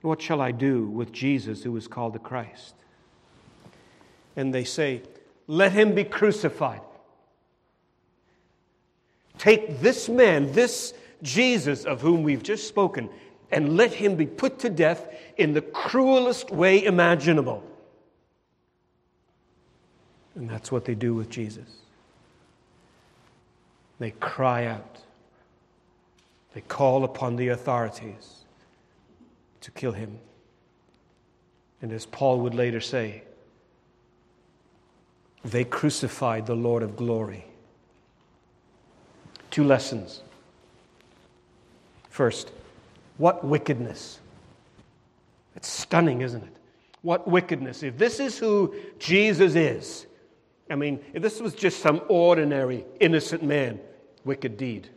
What 0.01 0.21
shall 0.21 0.41
I 0.41 0.51
do 0.51 0.87
with 0.87 1.11
Jesus 1.11 1.63
who 1.63 1.75
is 1.75 1.87
called 1.87 2.13
the 2.13 2.19
Christ? 2.19 2.75
And 4.35 4.53
they 4.53 4.63
say, 4.63 5.01
Let 5.47 5.71
him 5.71 5.95
be 5.95 6.03
crucified. 6.03 6.81
Take 9.37 9.81
this 9.81 10.09
man, 10.09 10.51
this 10.53 10.93
Jesus 11.21 11.85
of 11.85 12.01
whom 12.01 12.23
we've 12.23 12.43
just 12.43 12.67
spoken, 12.67 13.09
and 13.51 13.77
let 13.77 13.93
him 13.93 14.15
be 14.15 14.25
put 14.25 14.59
to 14.59 14.69
death 14.69 15.07
in 15.37 15.53
the 15.53 15.61
cruelest 15.61 16.51
way 16.51 16.83
imaginable. 16.83 17.63
And 20.35 20.49
that's 20.49 20.71
what 20.71 20.85
they 20.85 20.95
do 20.95 21.15
with 21.15 21.29
Jesus. 21.29 21.67
They 23.99 24.11
cry 24.11 24.65
out, 24.65 24.99
they 26.57 26.61
call 26.61 27.03
upon 27.03 27.35
the 27.35 27.49
authorities 27.49 28.45
to 29.61 29.69
kill 29.69 29.91
him. 29.91 30.17
And 31.83 31.91
as 31.91 32.07
Paul 32.07 32.39
would 32.39 32.55
later 32.55 32.81
say, 32.81 33.21
they 35.45 35.63
crucified 35.63 36.47
the 36.47 36.55
Lord 36.55 36.81
of 36.81 36.95
glory. 36.95 37.45
Two 39.51 39.65
lessons. 39.65 40.23
First, 42.09 42.51
what 43.19 43.45
wickedness. 43.45 44.17
It's 45.55 45.67
stunning, 45.67 46.21
isn't 46.21 46.41
it? 46.41 46.57
What 47.03 47.27
wickedness. 47.27 47.83
If 47.83 47.99
this 47.99 48.19
is 48.19 48.35
who 48.35 48.73
Jesus 48.97 49.53
is, 49.53 50.07
I 50.71 50.75
mean, 50.75 51.05
if 51.13 51.21
this 51.21 51.39
was 51.39 51.53
just 51.53 51.81
some 51.81 52.01
ordinary, 52.07 52.83
innocent 52.99 53.43
man, 53.43 53.79
wicked 54.25 54.57
deed. 54.57 54.89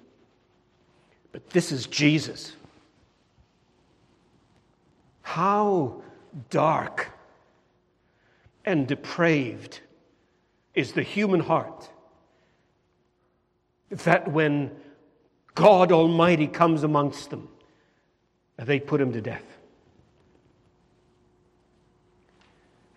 But 1.32 1.50
this 1.50 1.72
is 1.72 1.86
Jesus. 1.86 2.52
How 5.22 6.02
dark 6.48 7.12
and 8.64 8.86
depraved 8.86 9.80
is 10.74 10.92
the 10.92 11.02
human 11.02 11.40
heart 11.40 11.88
that 13.90 14.30
when 14.30 14.70
God 15.54 15.92
Almighty 15.92 16.46
comes 16.46 16.82
amongst 16.82 17.30
them, 17.30 17.48
they 18.56 18.78
put 18.78 19.00
him 19.00 19.12
to 19.12 19.20
death. 19.20 19.44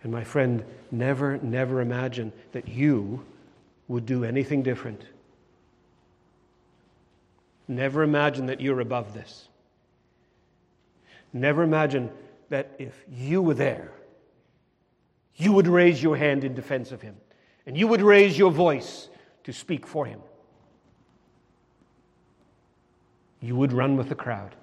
And 0.02 0.12
my 0.12 0.22
friend, 0.22 0.64
never, 0.90 1.38
never 1.38 1.80
imagine 1.80 2.32
that 2.52 2.68
you 2.68 3.24
would 3.88 4.06
do 4.06 4.24
anything 4.24 4.62
different. 4.62 5.02
Never 7.66 8.02
imagine 8.02 8.46
that 8.46 8.60
you're 8.60 8.80
above 8.80 9.14
this. 9.14 9.48
Never 11.32 11.62
imagine 11.62 12.10
that 12.50 12.74
if 12.78 13.04
you 13.10 13.42
were 13.42 13.54
there, 13.54 13.90
you 15.36 15.52
would 15.52 15.66
raise 15.66 16.02
your 16.02 16.16
hand 16.16 16.44
in 16.44 16.54
defense 16.54 16.92
of 16.92 17.02
him 17.02 17.16
and 17.66 17.76
you 17.76 17.88
would 17.88 18.02
raise 18.02 18.38
your 18.38 18.52
voice 18.52 19.08
to 19.44 19.52
speak 19.52 19.86
for 19.86 20.06
him. 20.06 20.20
You 23.40 23.56
would 23.56 23.72
run 23.72 23.96
with 23.96 24.08
the 24.08 24.14
crowd. 24.14 24.54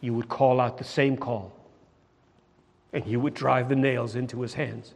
You 0.00 0.14
would 0.14 0.28
call 0.28 0.60
out 0.60 0.78
the 0.78 0.84
same 0.84 1.16
call 1.16 1.52
and 2.92 3.06
you 3.06 3.20
would 3.20 3.34
drive 3.34 3.68
the 3.68 3.76
nails 3.76 4.16
into 4.16 4.40
his 4.40 4.54
hands. 4.54 4.94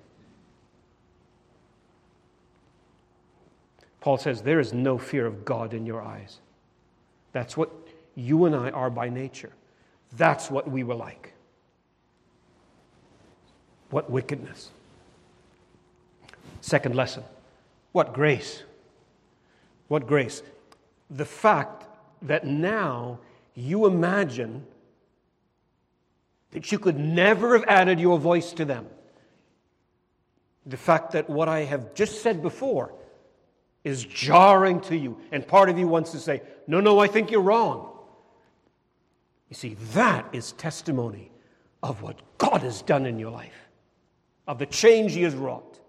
Paul 4.01 4.17
says, 4.17 4.43
There 4.43 4.61
is 4.61 4.73
no 4.73 4.99
fear 4.99 5.27
of 5.27 5.45
God 5.45 5.75
in 5.75 5.87
your 5.87 6.03
eyes. 6.03 6.41
That's 7.33 7.57
what 7.57 7.71
you 8.15 8.45
and 8.45 8.55
I 8.55 8.71
are 8.71 8.91
by 8.91 9.09
nature. 9.09 9.53
That's 10.17 10.51
what 10.51 10.71
we 10.71 10.85
were 10.85 10.95
like. 10.95 11.33
What 13.91 14.11
wickedness. 14.11 14.71
Second 16.61 16.95
lesson 16.95 17.25
what 17.93 18.15
grace. 18.15 18.63
What 19.89 20.07
grace. 20.07 20.43
The 21.11 21.27
fact 21.27 21.85
that 22.23 22.47
now 22.47 23.19
you 23.55 23.85
imagine 23.87 24.65
that 26.53 26.73
you 26.73 26.79
could 26.79 26.99
never 26.99 27.59
have 27.59 27.67
added 27.69 28.01
your 28.01 28.19
voice 28.19 28.53
to 28.53 28.65
them. 28.65 28.87
The 30.65 30.77
fact 30.77 31.13
that 31.13 31.29
what 31.29 31.49
I 31.49 31.61
have 31.61 31.95
just 31.95 32.23
said 32.23 32.41
before 32.41 32.95
is 33.85 34.05
jarring 34.05 34.81
to 34.81 34.97
you, 34.97 35.19
and 35.33 35.47
part 35.47 35.69
of 35.69 35.79
you 35.79 35.89
wants 35.89 36.13
to 36.13 36.19
say, 36.19 36.43
No, 36.67 36.81
no, 36.81 36.99
I 36.99 37.07
think 37.09 37.31
you're 37.31 37.41
wrong. 37.41 37.89
You 39.49 39.57
see, 39.57 39.75
that 39.93 40.27
is 40.33 40.53
testimony 40.53 41.31
of 41.83 42.01
what 42.03 42.21
God 42.39 42.63
has 42.63 42.83
done 42.83 43.07
in 43.07 43.19
your 43.19 43.31
life, 43.31 43.69
of 44.47 44.59
the 44.59 44.67
change 44.67 45.15
He 45.15 45.23
has 45.23 45.35
wrought. 45.35 45.81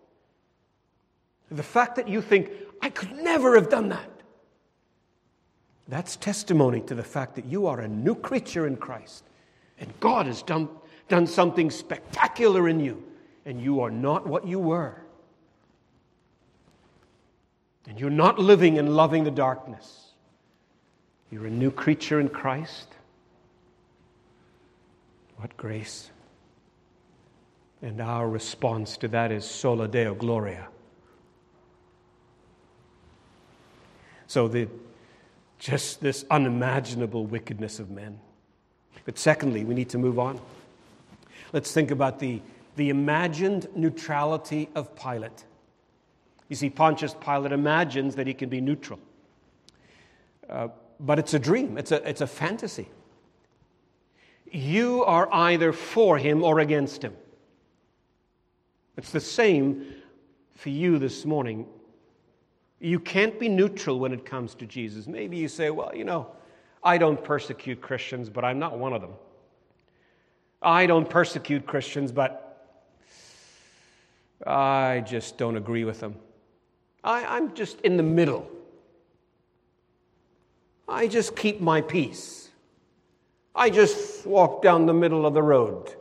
The 1.51 1.63
fact 1.63 1.95
that 1.97 2.07
you 2.07 2.21
think, 2.21 2.51
I 2.81 2.89
could 2.89 3.12
never 3.12 3.55
have 3.55 3.69
done 3.69 3.89
that, 3.89 4.09
that's 5.88 6.15
testimony 6.15 6.81
to 6.81 6.95
the 6.95 7.03
fact 7.03 7.35
that 7.35 7.45
you 7.45 7.67
are 7.67 7.81
a 7.81 7.88
new 7.88 8.15
creature 8.15 8.65
in 8.65 8.77
Christ. 8.77 9.23
And 9.79 9.93
God 10.00 10.25
has 10.25 10.41
done, 10.41 10.69
done 11.09 11.27
something 11.27 11.69
spectacular 11.69 12.69
in 12.69 12.79
you, 12.79 13.03
and 13.45 13.62
you 13.62 13.81
are 13.81 13.91
not 13.91 14.25
what 14.25 14.47
you 14.47 14.59
were. 14.59 14.95
And 17.87 17.99
you're 17.99 18.09
not 18.09 18.39
living 18.39 18.77
and 18.79 18.95
loving 18.95 19.23
the 19.23 19.31
darkness. 19.31 20.11
You're 21.31 21.47
a 21.47 21.51
new 21.51 21.71
creature 21.71 22.19
in 22.19 22.29
Christ. 22.29 22.87
What 25.37 25.55
grace. 25.57 26.09
And 27.81 27.99
our 27.99 28.29
response 28.29 28.97
to 28.97 29.07
that 29.09 29.31
is 29.31 29.43
sola 29.43 29.87
deo 29.87 30.15
gloria. 30.15 30.67
So 34.27 34.47
the 34.47 34.67
just 35.63 36.01
this 36.01 36.25
unimaginable 36.29 37.25
wickedness 37.25 37.79
of 37.79 37.89
men. 37.89 38.19
But 39.05 39.17
secondly, 39.17 39.63
we 39.63 39.73
need 39.73 39.87
to 39.91 39.97
move 39.97 40.19
on. 40.19 40.41
Let's 41.53 41.71
think 41.71 41.89
about 41.89 42.19
the, 42.19 42.41
the 42.75 42.89
imagined 42.89 43.69
neutrality 43.73 44.67
of 44.75 44.93
Pilate. 44.95 45.45
You 46.53 46.57
see, 46.57 46.69
Pontius 46.69 47.15
Pilate 47.19 47.51
imagines 47.51 48.13
that 48.13 48.27
he 48.27 48.33
can 48.36 48.48
be 48.48 48.62
neutral. 48.62 49.00
Uh, 50.48 50.67
but 51.00 51.17
it's 51.17 51.33
a 51.33 51.39
dream, 51.39 51.79
it's 51.79 51.91
a, 51.91 52.07
it's 52.07 52.22
a 52.22 52.27
fantasy. 52.27 52.89
You 54.51 55.03
are 55.05 55.27
either 55.33 55.74
for 55.74 56.19
him 56.19 56.43
or 56.43 56.60
against 56.60 57.03
him. 57.03 57.15
It's 58.98 59.10
the 59.10 59.19
same 59.19 59.95
for 60.53 60.69
you 60.69 61.00
this 61.00 61.25
morning. 61.25 61.65
You 62.79 63.00
can't 63.00 63.39
be 63.39 63.50
neutral 63.50 63.98
when 63.98 64.13
it 64.13 64.24
comes 64.24 64.53
to 64.53 64.67
Jesus. 64.67 65.07
Maybe 65.07 65.38
you 65.38 65.48
say, 65.48 65.72
well, 65.72 65.91
you 65.95 66.03
know, 66.03 66.27
I 66.83 67.00
don't 67.00 67.24
persecute 67.24 67.81
Christians, 67.81 68.29
but 68.29 68.45
I'm 68.45 68.60
not 68.60 68.77
one 68.77 68.93
of 68.93 69.01
them. 69.01 69.13
I 70.62 70.86
don't 70.86 71.10
persecute 71.10 71.65
Christians, 71.65 72.12
but 72.12 72.77
I 74.45 75.03
just 75.03 75.39
don't 75.39 75.57
agree 75.57 75.83
with 75.83 76.00
them. 76.00 76.13
I, 77.03 77.38
am 77.38 77.53
just 77.53 77.81
in 77.81 77.98
the 77.98 78.03
middle. 78.03 78.50
I 80.88 81.07
just 81.07 81.36
keep 81.36 81.60
my 81.60 81.81
peace. 81.81 82.50
I 83.55 83.69
just 83.69 84.25
walk 84.25 84.62
down 84.62 84.86
the 84.86 84.93
middle 84.93 85.25
of 85.25 85.33
the 85.33 85.43
road. 85.43 85.93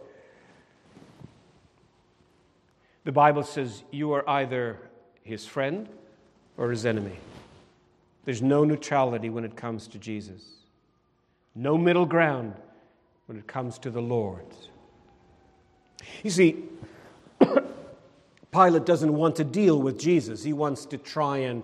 The 3.04 3.12
Bible 3.12 3.42
says 3.42 3.82
you 3.90 4.12
are 4.12 4.28
either 4.28 4.78
his 5.22 5.44
friend 5.44 5.88
or 6.56 6.70
his 6.70 6.86
enemy. 6.86 7.16
There's 8.24 8.42
no 8.42 8.64
neutrality 8.64 9.28
when 9.28 9.44
it 9.44 9.56
comes 9.56 9.88
to 9.88 9.98
Jesus, 9.98 10.42
no 11.54 11.76
middle 11.76 12.06
ground 12.06 12.54
when 13.26 13.36
it 13.36 13.46
comes 13.46 13.78
to 13.80 13.90
the 13.90 14.00
Lord. 14.00 14.46
You 16.22 16.30
see, 16.30 16.64
Pilate 18.52 18.84
doesn't 18.84 19.14
want 19.14 19.36
to 19.36 19.44
deal 19.44 19.80
with 19.80 19.98
Jesus. 19.98 20.44
He 20.44 20.52
wants 20.52 20.84
to 20.86 20.98
try 20.98 21.38
and 21.38 21.62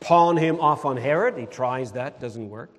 pawn 0.00 0.36
him 0.36 0.60
off 0.60 0.84
on 0.84 0.98
Herod. 0.98 1.38
He 1.38 1.46
tries 1.46 1.92
that, 1.92 2.20
doesn't 2.20 2.50
work. 2.50 2.70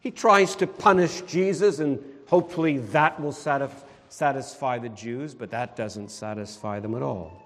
He 0.00 0.10
tries 0.10 0.56
to 0.56 0.66
punish 0.66 1.20
Jesus, 1.22 1.78
and 1.78 2.02
hopefully 2.26 2.78
that 2.78 3.20
will 3.20 3.32
satisfy 3.32 4.78
the 4.78 4.88
Jews, 4.88 5.34
but 5.34 5.52
that 5.52 5.76
doesn't 5.76 6.10
satisfy 6.10 6.80
them 6.80 6.96
at 6.96 7.02
all. 7.02 7.40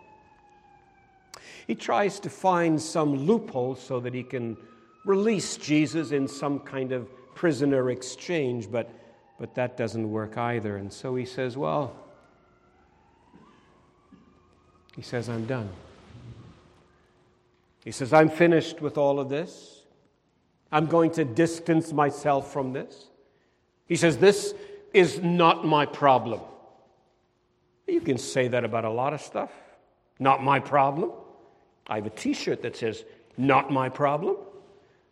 He 1.66 1.74
tries 1.74 2.18
to 2.20 2.30
find 2.30 2.80
some 2.80 3.26
loophole 3.26 3.74
so 3.74 4.00
that 4.00 4.14
he 4.14 4.22
can 4.22 4.56
release 5.04 5.58
Jesus 5.58 6.12
in 6.12 6.26
some 6.26 6.60
kind 6.60 6.92
of 6.92 7.08
prisoner 7.34 7.90
exchange, 7.90 8.70
but, 8.70 8.88
but 9.38 9.54
that 9.56 9.76
doesn't 9.76 10.10
work 10.10 10.38
either. 10.38 10.78
And 10.78 10.90
so 10.90 11.14
he 11.16 11.26
says, 11.26 11.56
Well, 11.56 11.94
he 14.96 15.02
says, 15.02 15.28
I'm 15.28 15.44
done. 15.44 15.68
He 17.84 17.92
says, 17.92 18.12
I'm 18.12 18.30
finished 18.30 18.80
with 18.80 18.98
all 18.98 19.20
of 19.20 19.28
this. 19.28 19.82
I'm 20.72 20.86
going 20.86 21.12
to 21.12 21.24
distance 21.24 21.92
myself 21.92 22.52
from 22.52 22.72
this. 22.72 23.06
He 23.86 23.94
says, 23.94 24.16
This 24.16 24.54
is 24.92 25.20
not 25.20 25.64
my 25.64 25.86
problem. 25.86 26.40
You 27.86 28.00
can 28.00 28.18
say 28.18 28.48
that 28.48 28.64
about 28.64 28.84
a 28.84 28.90
lot 28.90 29.12
of 29.12 29.20
stuff. 29.20 29.52
Not 30.18 30.42
my 30.42 30.58
problem. 30.58 31.12
I 31.86 31.96
have 31.96 32.06
a 32.06 32.10
t 32.10 32.32
shirt 32.32 32.62
that 32.62 32.76
says, 32.76 33.04
Not 33.36 33.70
my 33.70 33.88
problem. 33.88 34.36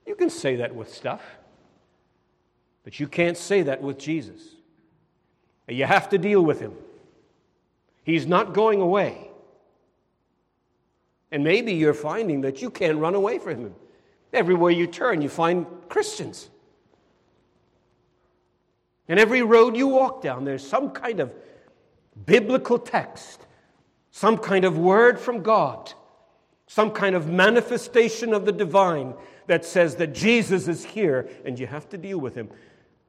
You 0.07 0.17
can 0.17 0.31
say 0.31 0.57
that 0.57 0.75
with 0.75 0.93
stuff, 0.93 1.23
but 2.83 2.99
you 2.99 3.07
can't 3.07 3.37
say 3.37 3.63
that 3.63 3.81
with 3.81 3.99
Jesus. 3.99 4.41
You 5.69 5.85
have 5.85 6.11
to 6.11 6.19
deal 6.19 6.43
with 6.43 6.61
him. 6.61 6.75
He's 8.03 8.27
not 8.27 8.53
going 8.53 8.81
away. 8.81 9.31
And 11.35 11.43
maybe 11.43 11.73
you're 11.73 11.93
finding 11.93 12.43
that 12.43 12.63
you 12.63 12.71
can't 12.71 12.99
run 12.99 13.15
away 13.15 13.39
from 13.39 13.59
him. 13.59 13.75
Everywhere 14.33 14.71
you 14.71 14.87
turn, 14.87 15.21
you 15.21 15.29
find 15.29 15.67
Christians. 15.89 16.49
And 19.09 19.19
every 19.19 19.43
road 19.43 19.77
you 19.77 19.89
walk 19.89 20.23
down, 20.23 20.45
there's 20.45 20.67
some 20.67 20.91
kind 20.91 21.21
of 21.21 21.33
biblical 22.25 22.79
text, 22.79 23.47
some 24.11 24.39
kind 24.39 24.65
of 24.65 24.79
word 24.79 25.19
from 25.19 25.43
God 25.43 25.93
some 26.67 26.91
kind 26.91 27.15
of 27.15 27.29
manifestation 27.29 28.33
of 28.33 28.45
the 28.45 28.53
divine 28.53 29.15
that 29.47 29.65
says 29.65 29.97
that 29.97 30.15
Jesus 30.15 30.69
is 30.69 30.85
here 30.85 31.29
and 31.45 31.59
you 31.59 31.67
have 31.67 31.89
to 31.91 31.99
deal 31.99 32.19
with 32.19 32.35
him. 32.35 32.49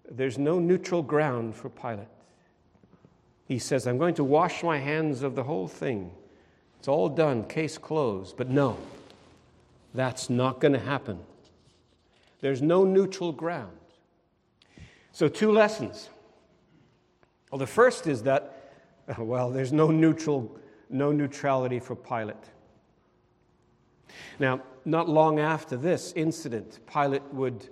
There's 0.10 0.38
no 0.38 0.60
neutral 0.60 1.02
ground 1.02 1.56
for 1.56 1.70
Pilate. 1.70 2.08
He 3.46 3.60
says, 3.60 3.88
I'm 3.88 3.98
going 3.98 4.16
to 4.16 4.24
wash 4.24 4.64
my 4.64 4.78
hands 4.78 5.24
of 5.24 5.36
the 5.36 5.44
whole 5.44 5.68
thing. 5.68 6.12
It's 6.86 6.90
all 6.90 7.10
done, 7.10 7.46
case 7.46 7.80
closed. 7.80 8.38
But 8.38 8.48
no, 8.48 8.78
that's 9.96 10.30
not 10.30 10.60
going 10.60 10.74
to 10.74 10.80
happen. 10.80 11.18
There's 12.42 12.62
no 12.62 12.86
neutral 12.86 13.32
ground. 13.32 13.76
So, 15.12 15.28
two 15.28 15.52
lessons. 15.52 16.12
Well, 17.50 17.58
the 17.58 17.66
first 17.66 18.06
is 18.06 18.22
that, 18.22 18.72
well, 19.18 19.50
there's 19.50 19.74
no 19.74 19.90
neutral, 19.90 20.56
no 20.92 21.12
neutrality 21.12 21.80
for 21.80 21.96
Pilate. 21.96 22.52
Now, 24.38 24.62
not 24.86 25.10
long 25.10 25.40
after 25.40 25.76
this 25.78 26.14
incident, 26.16 26.82
Pilate 26.86 27.24
would 27.34 27.68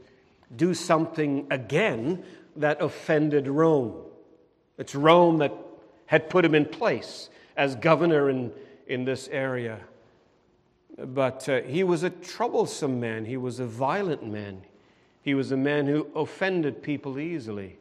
do 0.56 0.74
something 0.74 1.46
again 1.52 2.24
that 2.56 2.82
offended 2.82 3.48
Rome. 3.48 3.94
It's 4.80 4.96
Rome 4.96 5.38
that 5.38 5.54
had 6.08 6.32
put 6.32 6.44
him 6.44 6.56
in 6.56 6.66
place 6.66 7.30
as 7.56 7.76
governor 7.76 8.32
in, 8.32 8.52
in 8.88 9.06
this 9.06 9.28
area. 9.30 9.80
But 10.98 11.50
uh, 11.50 11.62
he 11.62 11.84
was 11.84 12.04
a 12.04 12.10
troublesome 12.10 13.00
man, 13.00 13.26
he 13.26 13.38
was 13.38 13.60
a 13.60 13.66
violent 13.66 14.26
man, 14.26 14.62
he 15.22 15.34
was 15.34 15.52
a 15.52 15.58
man 15.58 15.88
who 15.88 16.08
offended 16.16 16.84
people 16.84 17.20
easily. 17.20 17.78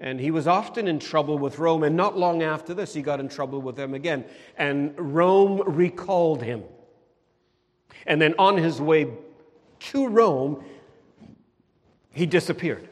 And 0.00 0.20
he 0.20 0.30
was 0.30 0.46
often 0.46 0.86
in 0.86 1.00
trouble 1.00 1.38
with 1.38 1.58
Rome, 1.58 1.82
and 1.82 1.96
not 1.96 2.16
long 2.16 2.42
after 2.42 2.72
this, 2.72 2.94
he 2.94 3.02
got 3.02 3.18
in 3.18 3.28
trouble 3.28 3.60
with 3.60 3.74
them 3.74 3.94
again. 3.94 4.24
And 4.56 4.94
Rome 4.96 5.62
recalled 5.66 6.42
him. 6.42 6.62
And 8.06 8.22
then 8.22 8.34
on 8.38 8.56
his 8.56 8.80
way 8.80 9.08
to 9.80 10.08
Rome, 10.08 10.64
he 12.12 12.26
disappeared. 12.26 12.88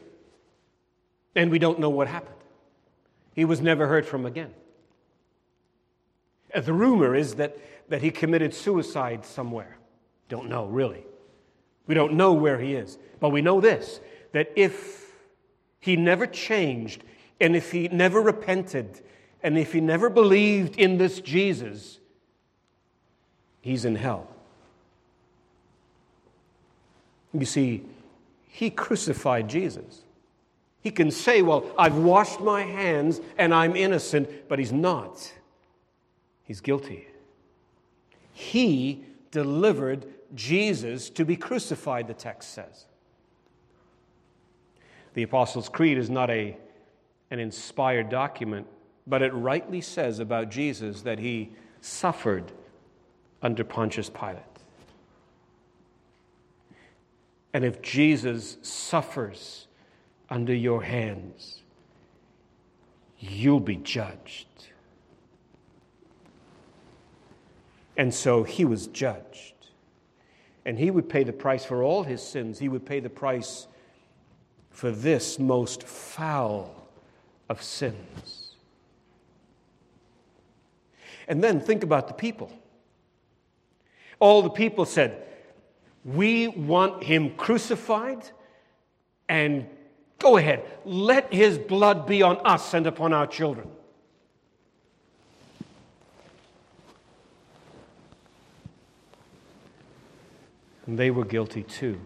And 1.36 1.50
we 1.50 1.58
don't 1.58 1.78
know 1.78 1.90
what 1.90 2.08
happened. 2.08 2.34
He 3.34 3.44
was 3.44 3.60
never 3.60 3.86
heard 3.86 4.06
from 4.06 4.26
again. 4.26 4.52
Uh, 6.56 6.60
the 6.62 6.72
rumor 6.72 7.14
is 7.14 7.34
that, 7.34 7.58
that 7.90 8.02
he 8.02 8.10
committed 8.10 8.54
suicide 8.54 9.24
somewhere. 9.24 9.76
Don't 10.28 10.48
know, 10.48 10.64
really. 10.64 11.04
We 11.86 11.94
don't 11.94 12.14
know 12.14 12.32
where 12.32 12.58
he 12.58 12.74
is. 12.74 12.98
But 13.20 13.28
we 13.28 13.42
know 13.42 13.60
this 13.60 14.00
that 14.32 14.50
if 14.56 15.12
he 15.80 15.96
never 15.96 16.26
changed, 16.26 17.02
and 17.40 17.54
if 17.54 17.70
he 17.70 17.88
never 17.88 18.20
repented, 18.20 19.00
and 19.42 19.56
if 19.56 19.72
he 19.72 19.80
never 19.80 20.10
believed 20.10 20.76
in 20.76 20.98
this 20.98 21.20
Jesus, 21.20 21.98
he's 23.60 23.84
in 23.84 23.94
hell. 23.94 24.28
You 27.32 27.46
see, 27.46 27.82
he 28.48 28.70
crucified 28.70 29.48
Jesus. 29.48 30.02
He 30.80 30.90
can 30.90 31.10
say, 31.10 31.42
Well, 31.42 31.66
I've 31.78 31.96
washed 31.96 32.40
my 32.40 32.62
hands 32.62 33.20
and 33.36 33.54
I'm 33.54 33.76
innocent, 33.76 34.48
but 34.48 34.58
he's 34.58 34.72
not. 34.72 35.32
He's 36.46 36.60
guilty. 36.60 37.06
He 38.32 39.04
delivered 39.30 40.06
Jesus 40.34 41.10
to 41.10 41.24
be 41.24 41.36
crucified, 41.36 42.06
the 42.06 42.14
text 42.14 42.54
says. 42.54 42.86
The 45.14 45.22
Apostles' 45.22 45.68
Creed 45.68 45.98
is 45.98 46.10
not 46.10 46.30
a, 46.30 46.56
an 47.30 47.38
inspired 47.38 48.08
document, 48.08 48.66
but 49.06 49.22
it 49.22 49.32
rightly 49.32 49.80
says 49.80 50.18
about 50.18 50.50
Jesus 50.50 51.02
that 51.02 51.18
he 51.18 51.50
suffered 51.80 52.52
under 53.42 53.64
Pontius 53.64 54.10
Pilate. 54.10 54.42
And 57.52 57.64
if 57.64 57.80
Jesus 57.80 58.58
suffers 58.60 59.66
under 60.28 60.54
your 60.54 60.82
hands, 60.82 61.62
you'll 63.18 63.60
be 63.60 63.76
judged. 63.76 64.46
And 67.96 68.12
so 68.12 68.42
he 68.42 68.64
was 68.64 68.86
judged. 68.88 69.54
And 70.64 70.78
he 70.78 70.90
would 70.90 71.08
pay 71.08 71.24
the 71.24 71.32
price 71.32 71.64
for 71.64 71.82
all 71.82 72.02
his 72.02 72.22
sins. 72.22 72.58
He 72.58 72.68
would 72.68 72.84
pay 72.84 73.00
the 73.00 73.10
price 73.10 73.66
for 74.70 74.90
this 74.90 75.38
most 75.38 75.84
foul 75.84 76.88
of 77.48 77.62
sins. 77.62 78.54
And 81.28 81.42
then 81.42 81.60
think 81.60 81.82
about 81.82 82.08
the 82.08 82.14
people. 82.14 82.52
All 84.18 84.42
the 84.42 84.50
people 84.50 84.84
said, 84.84 85.24
We 86.04 86.48
want 86.48 87.02
him 87.02 87.34
crucified, 87.36 88.28
and 89.28 89.66
go 90.18 90.36
ahead, 90.36 90.64
let 90.84 91.32
his 91.32 91.58
blood 91.58 92.06
be 92.06 92.22
on 92.22 92.38
us 92.44 92.74
and 92.74 92.86
upon 92.86 93.12
our 93.12 93.26
children. 93.26 93.68
And 100.86 100.98
they 100.98 101.10
were 101.10 101.24
guilty 101.24 101.62
too 101.62 102.00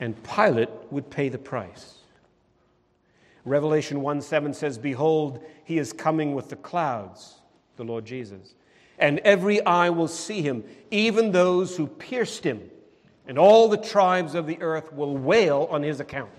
and 0.00 0.20
Pilate 0.22 0.70
would 0.90 1.10
pay 1.10 1.28
the 1.28 1.38
price. 1.38 1.94
Revelation 3.44 4.02
1 4.02 4.20
7 4.20 4.54
says, 4.54 4.78
Behold, 4.78 5.42
he 5.64 5.78
is 5.78 5.92
coming 5.92 6.34
with 6.34 6.50
the 6.50 6.56
clouds, 6.56 7.40
the 7.76 7.84
Lord 7.84 8.04
Jesus, 8.04 8.54
and 8.98 9.18
every 9.20 9.64
eye 9.64 9.90
will 9.90 10.08
see 10.08 10.42
him, 10.42 10.64
even 10.90 11.32
those 11.32 11.76
who 11.76 11.86
pierced 11.86 12.44
him, 12.44 12.70
and 13.26 13.38
all 13.38 13.68
the 13.68 13.76
tribes 13.76 14.34
of 14.34 14.46
the 14.46 14.60
earth 14.60 14.92
will 14.92 15.16
wail 15.16 15.68
on 15.70 15.82
his 15.82 16.00
account. 16.00 16.30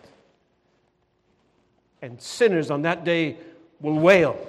And 2.01 2.21
sinners 2.21 2.71
on 2.71 2.83
that 2.83 3.03
day 3.03 3.37
will 3.81 3.99
wail. 3.99 4.39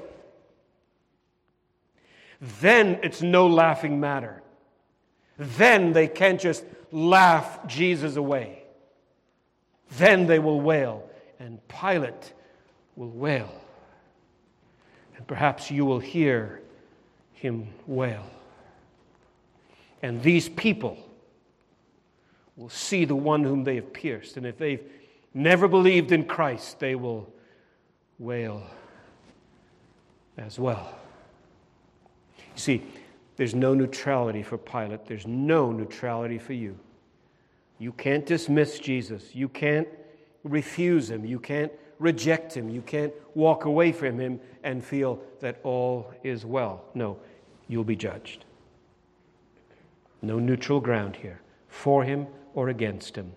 Then 2.60 3.00
it's 3.02 3.22
no 3.22 3.46
laughing 3.48 4.00
matter. 4.00 4.42
Then 5.40 5.94
they 5.94 6.06
can't 6.06 6.38
just 6.38 6.64
laugh 6.92 7.66
Jesus 7.66 8.16
away. 8.16 8.62
Then 9.92 10.26
they 10.26 10.38
will 10.38 10.60
wail, 10.60 11.08
and 11.38 11.66
Pilate 11.66 12.34
will 12.94 13.08
wail. 13.08 13.50
And 15.16 15.26
perhaps 15.26 15.70
you 15.70 15.86
will 15.86 15.98
hear 15.98 16.60
him 17.32 17.68
wail. 17.86 18.26
And 20.02 20.22
these 20.22 20.50
people 20.50 20.98
will 22.56 22.68
see 22.68 23.06
the 23.06 23.16
one 23.16 23.42
whom 23.42 23.64
they 23.64 23.76
have 23.76 23.94
pierced. 23.94 24.36
And 24.36 24.44
if 24.44 24.58
they've 24.58 24.84
never 25.32 25.68
believed 25.68 26.12
in 26.12 26.26
Christ, 26.26 26.80
they 26.80 26.94
will 26.94 27.32
wail 28.18 28.62
as 30.36 30.58
well. 30.58 30.94
You 32.36 32.60
see, 32.60 32.82
there's 33.40 33.54
no 33.54 33.72
neutrality 33.72 34.42
for 34.42 34.58
Pilate, 34.58 35.06
there's 35.06 35.26
no 35.26 35.72
neutrality 35.72 36.36
for 36.36 36.52
you. 36.52 36.78
You 37.78 37.90
can't 37.92 38.26
dismiss 38.26 38.78
Jesus, 38.78 39.34
you 39.34 39.48
can't 39.48 39.88
refuse 40.44 41.10
him, 41.10 41.24
you 41.24 41.38
can't 41.38 41.72
reject 41.98 42.54
him, 42.54 42.68
you 42.68 42.82
can't 42.82 43.14
walk 43.34 43.64
away 43.64 43.92
from 43.92 44.20
him 44.20 44.40
and 44.62 44.84
feel 44.84 45.22
that 45.40 45.58
all 45.62 46.12
is 46.22 46.44
well. 46.44 46.84
No, 46.92 47.16
you'll 47.66 47.82
be 47.82 47.96
judged. 47.96 48.44
No 50.20 50.38
neutral 50.38 50.78
ground 50.78 51.16
here, 51.16 51.40
for 51.66 52.04
him 52.04 52.26
or 52.52 52.68
against 52.68 53.16
him. 53.16 53.32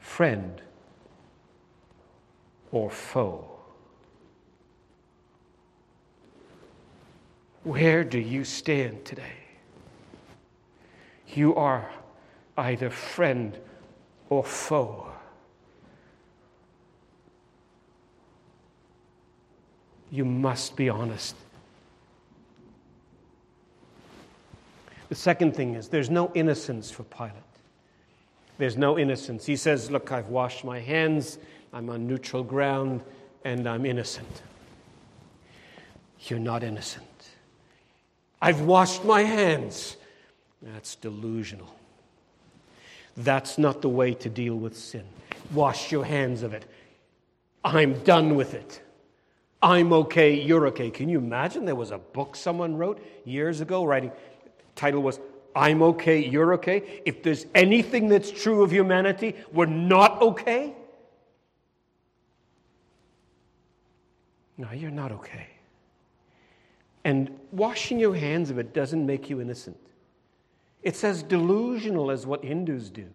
Friend 0.00 0.60
or 2.72 2.90
foe. 2.90 3.55
Where 7.66 8.04
do 8.04 8.20
you 8.20 8.44
stand 8.44 9.04
today? 9.04 9.38
You 11.34 11.56
are 11.56 11.90
either 12.56 12.90
friend 12.90 13.58
or 14.30 14.44
foe. 14.44 15.10
You 20.12 20.24
must 20.24 20.76
be 20.76 20.88
honest. 20.88 21.34
The 25.08 25.16
second 25.16 25.56
thing 25.56 25.74
is 25.74 25.88
there's 25.88 26.08
no 26.08 26.30
innocence 26.34 26.92
for 26.92 27.02
Pilate. 27.02 27.32
There's 28.58 28.76
no 28.76 28.96
innocence. 28.96 29.44
He 29.44 29.56
says, 29.56 29.90
Look, 29.90 30.12
I've 30.12 30.28
washed 30.28 30.64
my 30.64 30.78
hands, 30.78 31.38
I'm 31.72 31.90
on 31.90 32.06
neutral 32.06 32.44
ground, 32.44 33.02
and 33.44 33.68
I'm 33.68 33.84
innocent. 33.84 34.42
You're 36.20 36.38
not 36.38 36.62
innocent. 36.62 37.15
I've 38.46 38.60
washed 38.60 39.04
my 39.04 39.22
hands. 39.22 39.96
That's 40.62 40.94
delusional. 40.94 41.74
That's 43.16 43.58
not 43.58 43.82
the 43.82 43.88
way 43.88 44.14
to 44.14 44.28
deal 44.28 44.54
with 44.54 44.78
sin. 44.78 45.02
Wash 45.52 45.90
your 45.90 46.04
hands 46.04 46.44
of 46.44 46.54
it. 46.54 46.64
I'm 47.64 47.98
done 48.04 48.36
with 48.36 48.54
it. 48.54 48.80
I'm 49.60 49.92
okay, 49.92 50.40
you're 50.40 50.68
okay. 50.68 50.92
Can 50.92 51.08
you 51.08 51.18
imagine 51.18 51.64
there 51.64 51.74
was 51.74 51.90
a 51.90 51.98
book 51.98 52.36
someone 52.36 52.76
wrote 52.76 53.04
years 53.24 53.60
ago 53.60 53.84
writing 53.84 54.12
title 54.76 55.02
was 55.02 55.18
I'm 55.56 55.82
okay, 55.82 56.24
you're 56.24 56.54
okay. 56.54 57.02
If 57.04 57.24
there's 57.24 57.46
anything 57.52 58.06
that's 58.06 58.30
true 58.30 58.62
of 58.62 58.70
humanity, 58.70 59.34
we're 59.52 59.66
not 59.66 60.22
okay. 60.22 60.72
No, 64.56 64.70
you're 64.70 64.92
not 64.92 65.10
okay. 65.10 65.55
And 67.06 67.30
washing 67.52 68.00
your 68.00 68.16
hands 68.16 68.50
of 68.50 68.58
it 68.58 68.74
doesn't 68.74 69.06
make 69.06 69.30
you 69.30 69.40
innocent. 69.40 69.76
It's 70.82 71.04
as 71.04 71.22
delusional 71.22 72.10
as 72.10 72.26
what 72.26 72.44
Hindus 72.44 72.90
do. 72.90 73.06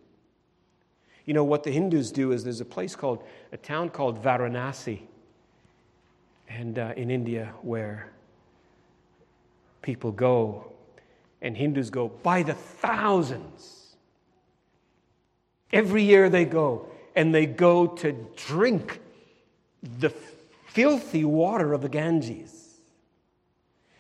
You 1.26 1.34
know, 1.34 1.44
what 1.44 1.64
the 1.64 1.72
Hindus 1.72 2.10
do 2.10 2.32
is 2.32 2.46
there's 2.46 2.62
a 2.62 2.66
place 2.66 2.96
called, 2.96 3.22
a 3.52 3.58
town 3.58 3.90
called 3.90 4.24
Varanasi 4.24 5.02
and, 6.48 6.80
uh, 6.80 6.94
in 6.96 7.12
India 7.12 7.54
where 7.64 8.14
people 9.82 10.14
go, 10.14 10.72
and 11.42 11.58
Hindus 11.58 11.90
go 11.90 12.08
by 12.08 12.44
the 12.44 12.54
thousands. 12.54 13.98
Every 15.74 16.04
year 16.04 16.30
they 16.30 16.46
go, 16.46 16.88
and 17.14 17.36
they 17.36 17.46
go 17.46 17.88
to 17.88 18.14
drink 18.38 19.02
the 19.84 20.12
filthy 20.68 21.26
water 21.26 21.74
of 21.74 21.82
the 21.82 21.90
Ganges 21.90 22.62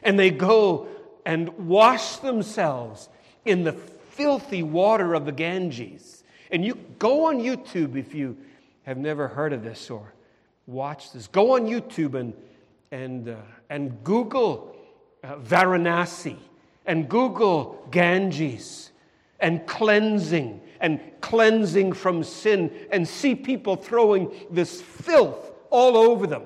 and 0.03 0.17
they 0.17 0.29
go 0.29 0.87
and 1.25 1.49
wash 1.67 2.17
themselves 2.17 3.09
in 3.45 3.63
the 3.63 3.73
filthy 3.73 4.63
water 4.63 5.13
of 5.13 5.25
the 5.25 5.31
Ganges. 5.31 6.23
And 6.51 6.65
you 6.65 6.75
go 6.99 7.25
on 7.27 7.39
YouTube 7.39 7.95
if 7.95 8.13
you 8.13 8.37
have 8.83 8.97
never 8.97 9.27
heard 9.27 9.53
of 9.53 9.63
this 9.63 9.89
or 9.89 10.13
watched 10.67 11.13
this. 11.13 11.27
Go 11.27 11.55
on 11.55 11.67
YouTube 11.67 12.15
and, 12.15 12.33
and, 12.91 13.29
uh, 13.29 13.35
and 13.69 14.03
Google 14.03 14.75
uh, 15.23 15.35
Varanasi 15.35 16.37
and 16.85 17.07
Google 17.07 17.87
Ganges 17.91 18.91
and 19.39 19.65
cleansing 19.67 20.61
and 20.79 20.99
cleansing 21.21 21.93
from 21.93 22.23
sin 22.23 22.71
and 22.91 23.07
see 23.07 23.35
people 23.35 23.75
throwing 23.75 24.31
this 24.49 24.81
filth 24.81 25.51
all 25.69 25.95
over 25.95 26.27
them, 26.27 26.43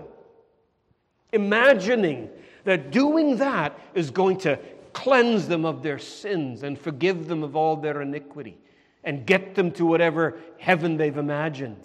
imagining 1.31 2.29
that 2.65 2.91
doing 2.91 3.37
that 3.37 3.79
is 3.93 4.11
going 4.11 4.37
to 4.39 4.59
cleanse 4.93 5.47
them 5.47 5.65
of 5.65 5.81
their 5.81 5.99
sins 5.99 6.63
and 6.63 6.77
forgive 6.77 7.27
them 7.27 7.43
of 7.43 7.55
all 7.55 7.75
their 7.75 8.01
iniquity 8.01 8.57
and 9.03 9.25
get 9.25 9.55
them 9.55 9.71
to 9.71 9.85
whatever 9.85 10.37
heaven 10.57 10.97
they've 10.97 11.17
imagined. 11.17 11.83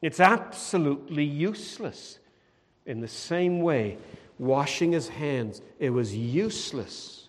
It's 0.00 0.20
absolutely 0.20 1.24
useless. 1.24 2.18
In 2.86 3.00
the 3.00 3.08
same 3.08 3.60
way, 3.60 3.98
washing 4.38 4.92
his 4.92 5.08
hands, 5.08 5.60
it 5.78 5.90
was 5.90 6.14
useless. 6.14 7.28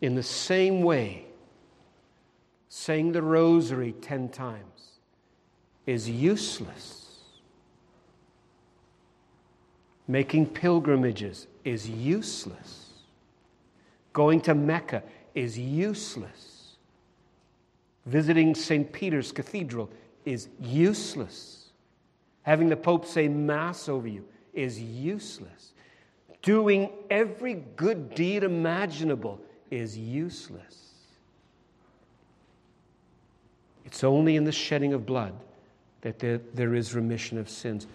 In 0.00 0.14
the 0.14 0.22
same 0.22 0.82
way, 0.82 1.24
saying 2.68 3.12
the 3.12 3.22
rosary 3.22 3.92
10 4.00 4.28
times 4.28 4.98
is 5.86 6.08
useless. 6.10 7.05
Making 10.08 10.46
pilgrimages 10.46 11.46
is 11.64 11.88
useless. 11.88 12.90
Going 14.12 14.40
to 14.42 14.54
Mecca 14.54 15.02
is 15.34 15.58
useless. 15.58 16.76
Visiting 18.06 18.54
St. 18.54 18.90
Peter's 18.92 19.32
Cathedral 19.32 19.90
is 20.24 20.48
useless. 20.60 21.70
Having 22.42 22.68
the 22.68 22.76
Pope 22.76 23.04
say 23.04 23.26
Mass 23.26 23.88
over 23.88 24.06
you 24.06 24.24
is 24.54 24.80
useless. 24.80 25.72
Doing 26.42 26.90
every 27.10 27.64
good 27.74 28.14
deed 28.14 28.44
imaginable 28.44 29.40
is 29.70 29.98
useless. 29.98 30.92
It's 33.84 34.04
only 34.04 34.36
in 34.36 34.44
the 34.44 34.52
shedding 34.52 34.92
of 34.92 35.04
blood 35.04 35.34
that 36.02 36.20
there, 36.20 36.40
there 36.54 36.74
is 36.74 36.94
remission 36.94 37.38
of 37.38 37.48
sins. 37.48 37.86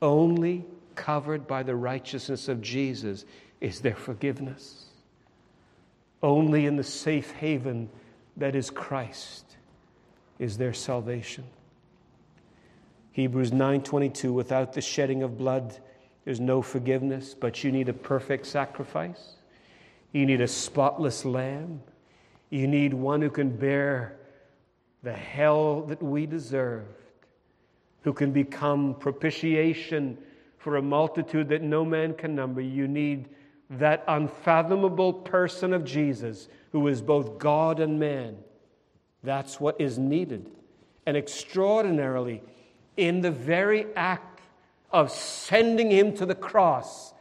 Only 0.00 0.64
covered 0.98 1.46
by 1.46 1.62
the 1.62 1.76
righteousness 1.76 2.48
of 2.48 2.60
Jesus 2.60 3.24
is 3.60 3.80
there 3.80 3.94
forgiveness. 3.94 4.86
Only 6.22 6.66
in 6.66 6.76
the 6.76 6.84
safe 6.84 7.30
haven 7.32 7.88
that 8.36 8.56
is 8.56 8.68
Christ 8.68 9.56
is 10.38 10.58
there 10.58 10.74
salvation. 10.74 11.44
Hebrews 13.12 13.52
9:22 13.52 14.32
without 14.32 14.72
the 14.72 14.80
shedding 14.80 15.22
of 15.22 15.38
blood 15.38 15.78
there's 16.24 16.40
no 16.40 16.60
forgiveness, 16.60 17.32
but 17.32 17.64
you 17.64 17.72
need 17.72 17.88
a 17.88 17.94
perfect 17.94 18.44
sacrifice. 18.44 19.36
You 20.12 20.26
need 20.26 20.42
a 20.42 20.46
spotless 20.46 21.24
lamb. 21.24 21.80
You 22.50 22.66
need 22.66 22.92
one 22.92 23.22
who 23.22 23.30
can 23.30 23.48
bear 23.48 24.18
the 25.02 25.14
hell 25.14 25.80
that 25.82 26.02
we 26.02 26.26
deserved, 26.26 27.00
who 28.02 28.12
can 28.12 28.30
become 28.32 28.94
propitiation 28.94 30.18
for 30.58 30.76
a 30.76 30.82
multitude 30.82 31.48
that 31.48 31.62
no 31.62 31.84
man 31.84 32.14
can 32.14 32.34
number. 32.34 32.60
You 32.60 32.86
need 32.86 33.28
that 33.70 34.04
unfathomable 34.08 35.12
person 35.12 35.72
of 35.72 35.84
Jesus 35.84 36.48
who 36.72 36.86
is 36.88 37.00
both 37.00 37.38
God 37.38 37.80
and 37.80 37.98
man. 37.98 38.36
That's 39.22 39.60
what 39.60 39.80
is 39.80 39.98
needed. 39.98 40.50
And 41.06 41.16
extraordinarily, 41.16 42.42
in 42.96 43.20
the 43.20 43.30
very 43.30 43.86
act 43.94 44.40
of 44.90 45.10
sending 45.10 45.90
him 45.90 46.14
to 46.16 46.26
the 46.26 46.34
cross, 46.34 47.14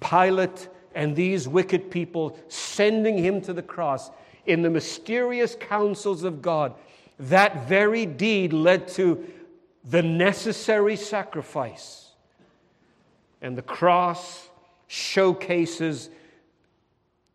Pilate 0.00 0.68
and 0.94 1.16
these 1.16 1.48
wicked 1.48 1.90
people 1.90 2.38
sending 2.48 3.16
him 3.16 3.40
to 3.42 3.52
the 3.52 3.62
cross, 3.62 4.10
in 4.44 4.62
the 4.62 4.70
mysterious 4.70 5.56
counsels 5.58 6.24
of 6.24 6.42
God, 6.42 6.74
that 7.18 7.68
very 7.68 8.04
deed 8.04 8.52
led 8.52 8.88
to 8.88 9.24
the 9.84 10.02
necessary 10.02 10.96
sacrifice. 10.96 12.10
And 13.40 13.56
the 13.56 13.62
cross 13.62 14.48
showcases 14.86 16.10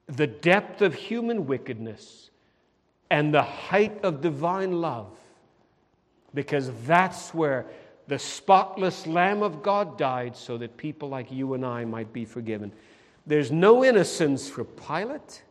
the 0.08 0.28
depth 0.28 0.82
of 0.82 0.94
human 0.94 1.46
wickedness 1.48 2.30
and 3.10 3.34
the 3.34 3.42
height 3.42 4.04
of 4.04 4.22
divine 4.22 4.80
love, 4.82 5.10
because 6.34 6.72
that's 6.86 7.34
where 7.34 7.66
the 8.08 8.20
spotless 8.20 9.06
Lamb 9.06 9.44
of 9.44 9.62
God 9.62 9.98
died 9.98 10.38
so 10.38 10.58
that 10.58 10.78
people 10.78 11.10
like 11.10 11.32
you 11.32 11.54
and 11.56 11.66
I 11.66 11.84
might 11.84 12.14
be 12.14 12.24
forgiven. 12.24 12.72
There's 13.26 13.52
no 13.52 13.84
innocence 13.84 14.48
for 14.48 14.64
Pilate. 14.64 15.44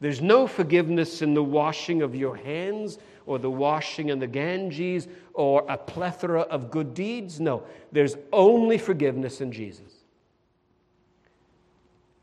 There's 0.00 0.20
no 0.20 0.46
forgiveness 0.46 1.22
in 1.22 1.34
the 1.34 1.42
washing 1.42 2.02
of 2.02 2.14
your 2.14 2.36
hands 2.36 2.98
or 3.24 3.38
the 3.38 3.50
washing 3.50 4.10
in 4.10 4.18
the 4.18 4.26
Ganges 4.26 5.08
or 5.34 5.64
a 5.68 5.76
plethora 5.76 6.42
of 6.42 6.70
good 6.70 6.94
deeds. 6.94 7.40
No, 7.40 7.62
there's 7.92 8.16
only 8.32 8.78
forgiveness 8.78 9.40
in 9.40 9.52
Jesus. 9.52 9.92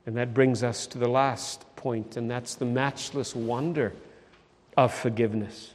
And 0.06 0.18
that 0.18 0.34
brings 0.34 0.64
us 0.64 0.86
to 0.88 0.98
the 0.98 1.08
last 1.08 1.66
point, 1.76 2.18
and 2.18 2.30
that's 2.30 2.56
the 2.56 2.66
matchless 2.66 3.36
wonder 3.36 3.94
of 4.76 4.94
forgiveness. 4.94 5.74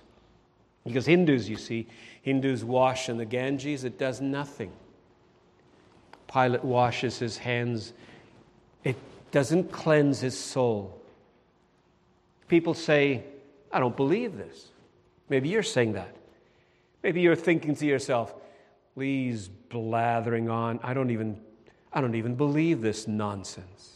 Because 0.85 1.07
Hindus, 1.07 1.49
you 1.49 1.57
see, 1.57 1.87
Hindus 2.23 2.63
wash 2.63 3.09
in 3.09 3.17
the 3.17 3.25
Ganges, 3.25 3.85
it 3.85 3.99
does 3.99 4.21
nothing. 4.21 4.71
Pilate 6.33 6.65
washes 6.65 7.19
his 7.19 7.39
hands, 7.39 7.93
it 8.85 8.97
doesn't 9.31 9.73
cleanse 9.73 10.21
his 10.21 10.39
soul. 10.39 10.98
People 12.49 12.75
say, 12.75 13.25
I 13.71 13.81
don't 13.81 13.97
believe 13.97 14.37
this. 14.37 14.69
Maybe 15.29 15.49
you're 15.49 15.63
saying 15.63 15.93
that. 15.93 16.17
Maybe 17.03 17.21
you're 17.21 17.37
thinking 17.37 17.77
to 17.77 17.87
yourself, 17.87 18.35
please 18.95 19.49
blathering 19.49 20.49
on. 20.49 20.81
I 20.83 20.95
don't 20.95 21.11
even 21.11 21.41
I 21.93 22.01
don't 22.01 22.15
even 22.15 22.35
believe 22.35 22.81
this 22.81 23.07
nonsense. 23.07 23.95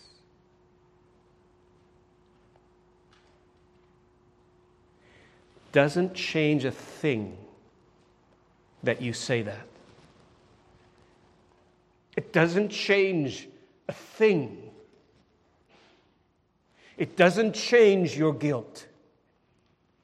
Doesn't 5.73 6.15
change 6.15 6.65
a 6.65 6.71
thing 6.71 7.37
that 8.83 9.01
you 9.01 9.13
say 9.13 9.43
that. 9.43 9.67
It 12.17 12.33
doesn't 12.33 12.69
change 12.69 13.49
a 13.89 13.93
thing. 13.93 14.62
It 17.03 17.17
doesn't 17.17 17.57
change 17.57 18.17
your 18.17 18.33
guilt. 18.33 18.87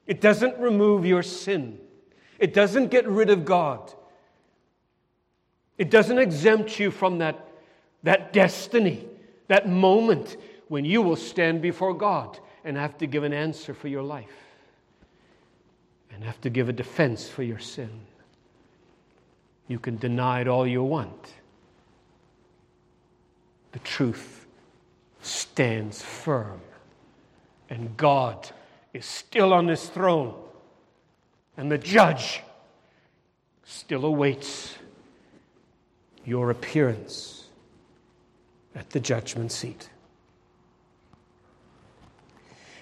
It 0.08 0.20
doesn't 0.20 0.58
remove 0.58 1.06
your 1.06 1.22
sin. 1.22 1.78
It 2.40 2.52
doesn't 2.52 2.88
get 2.88 3.06
rid 3.06 3.30
of 3.30 3.44
God. 3.44 3.92
It 5.76 5.90
doesn't 5.90 6.18
exempt 6.18 6.80
you 6.80 6.90
from 6.90 7.18
that, 7.18 7.50
that 8.02 8.32
destiny, 8.32 9.06
that 9.46 9.68
moment 9.68 10.38
when 10.66 10.84
you 10.84 11.00
will 11.00 11.14
stand 11.14 11.62
before 11.62 11.94
God 11.94 12.36
and 12.64 12.76
have 12.76 12.98
to 12.98 13.06
give 13.06 13.22
an 13.22 13.32
answer 13.32 13.74
for 13.74 13.86
your 13.86 14.02
life 14.02 14.26
and 16.12 16.24
have 16.24 16.40
to 16.40 16.50
give 16.50 16.68
a 16.68 16.72
defense 16.72 17.28
for 17.28 17.44
your 17.44 17.60
sin. 17.60 17.92
You 19.68 19.78
can 19.78 19.98
deny 19.98 20.40
it 20.40 20.48
all 20.48 20.66
you 20.66 20.82
want. 20.82 21.32
The 23.70 23.78
truth 23.78 24.48
stands 25.22 26.02
firm, 26.02 26.60
and 27.68 27.96
God 27.96 28.50
is 28.92 29.04
still 29.04 29.52
on 29.52 29.68
his 29.68 29.88
throne, 29.88 30.34
and 31.56 31.70
the 31.70 31.78
judge 31.78 32.42
still 33.64 34.04
awaits 34.04 34.74
your 36.24 36.50
appearance 36.50 37.46
at 38.74 38.90
the 38.90 39.00
judgment 39.00 39.52
seat. 39.52 39.90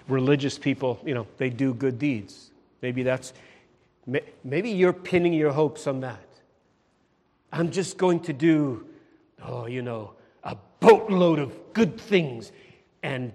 Religious 0.08 0.58
people, 0.58 1.00
you 1.04 1.14
know, 1.14 1.26
they 1.38 1.50
do 1.50 1.74
good 1.74 1.98
deeds. 1.98 2.50
Maybe 2.82 3.02
that's 3.02 3.32
maybe 4.44 4.70
you're 4.70 4.92
pinning 4.92 5.32
your 5.32 5.50
hopes 5.50 5.86
on 5.86 6.00
that. 6.00 6.22
I'm 7.52 7.70
just 7.70 7.98
going 7.98 8.20
to 8.20 8.32
do, 8.32 8.86
oh, 9.42 9.66
you 9.66 9.82
know, 9.82 10.12
a 10.44 10.56
boatload 10.78 11.38
of 11.40 11.52
good 11.72 11.98
things. 12.00 12.52
And 13.02 13.32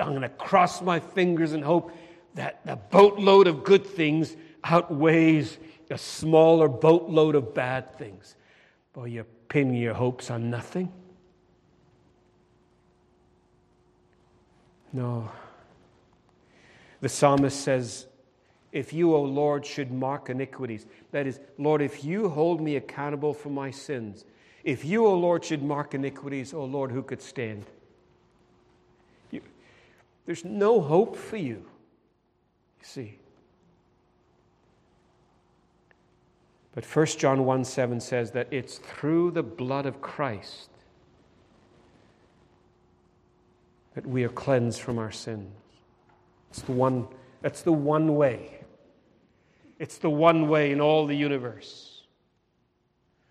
I'm 0.00 0.10
going 0.10 0.22
to 0.22 0.28
cross 0.28 0.80
my 0.80 1.00
fingers 1.00 1.52
and 1.52 1.64
hope 1.64 1.92
that 2.34 2.64
the 2.64 2.76
boatload 2.76 3.46
of 3.46 3.64
good 3.64 3.86
things 3.86 4.36
outweighs 4.64 5.58
a 5.90 5.98
smaller 5.98 6.68
boatload 6.68 7.34
of 7.34 7.54
bad 7.54 7.96
things. 7.98 8.36
Boy, 8.92 9.06
you're 9.06 9.26
pinning 9.48 9.76
your 9.76 9.94
hopes 9.94 10.30
on 10.30 10.50
nothing. 10.50 10.92
No. 14.92 15.30
The 17.00 17.08
psalmist 17.08 17.60
says, 17.60 18.06
if 18.72 18.92
you, 18.92 19.14
O 19.14 19.22
Lord, 19.22 19.64
should 19.64 19.90
mark 19.90 20.28
iniquities, 20.28 20.86
that 21.10 21.26
is, 21.26 21.40
Lord, 21.56 21.80
if 21.80 22.04
you 22.04 22.28
hold 22.28 22.60
me 22.60 22.76
accountable 22.76 23.32
for 23.32 23.48
my 23.48 23.70
sins, 23.70 24.24
if 24.64 24.84
you, 24.84 25.06
O 25.06 25.14
Lord, 25.14 25.44
should 25.44 25.62
mark 25.62 25.94
iniquities, 25.94 26.52
O 26.52 26.64
Lord, 26.64 26.90
who 26.90 27.02
could 27.02 27.22
stand? 27.22 27.64
There's 30.28 30.44
no 30.44 30.82
hope 30.82 31.16
for 31.16 31.38
you, 31.38 31.64
you 31.64 32.82
see. 32.82 33.18
But 36.74 36.84
1 36.84 37.06
John 37.16 37.46
1 37.46 37.64
7 37.64 37.98
says 37.98 38.32
that 38.32 38.46
it's 38.50 38.76
through 38.76 39.30
the 39.30 39.42
blood 39.42 39.86
of 39.86 40.02
Christ 40.02 40.68
that 43.94 44.04
we 44.04 44.22
are 44.22 44.28
cleansed 44.28 44.82
from 44.82 44.98
our 44.98 45.10
sins. 45.10 45.50
It's 46.50 46.60
the 46.60 46.72
one, 46.72 47.08
that's 47.40 47.62
the 47.62 47.72
one 47.72 48.14
way. 48.14 48.66
It's 49.78 49.96
the 49.96 50.10
one 50.10 50.50
way 50.50 50.72
in 50.72 50.80
all 50.82 51.06
the 51.06 51.16
universe. 51.16 52.02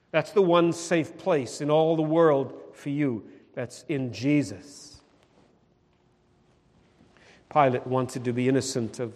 That's 0.09 0.31
the 0.31 0.41
one 0.41 0.73
safe 0.73 1.15
place 1.15 1.61
in 1.61 1.69
all 1.69 1.95
the 1.95 2.01
world 2.01 2.59
for 2.73 2.89
you. 2.89 3.23
That's 3.53 3.85
in 3.87 4.11
Jesus. 4.11 4.86
Pilate 7.51 7.87
wanted 7.87 8.23
to 8.25 8.33
be 8.33 8.47
innocent 8.47 8.99
of 8.99 9.13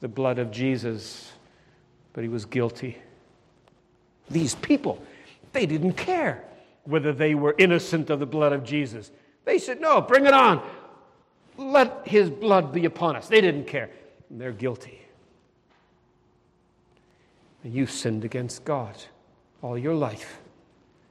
the 0.00 0.08
blood 0.08 0.38
of 0.38 0.50
Jesus, 0.50 1.32
but 2.12 2.22
he 2.22 2.28
was 2.28 2.44
guilty. 2.44 2.98
These 4.30 4.54
people, 4.56 5.02
they 5.52 5.66
didn't 5.66 5.94
care 5.94 6.44
whether 6.84 7.12
they 7.12 7.34
were 7.34 7.54
innocent 7.58 8.10
of 8.10 8.18
the 8.18 8.26
blood 8.26 8.52
of 8.52 8.64
Jesus. 8.64 9.10
They 9.44 9.58
said, 9.58 9.80
No, 9.80 10.00
bring 10.00 10.26
it 10.26 10.34
on. 10.34 10.62
Let 11.56 12.06
his 12.06 12.30
blood 12.30 12.72
be 12.72 12.84
upon 12.84 13.16
us. 13.16 13.28
They 13.28 13.40
didn't 13.40 13.66
care. 13.66 13.90
And 14.30 14.40
they're 14.40 14.52
guilty. 14.52 15.00
And 17.62 17.72
you 17.72 17.86
sinned 17.86 18.24
against 18.24 18.64
God 18.64 18.96
all 19.60 19.78
your 19.78 19.94
life 19.94 20.40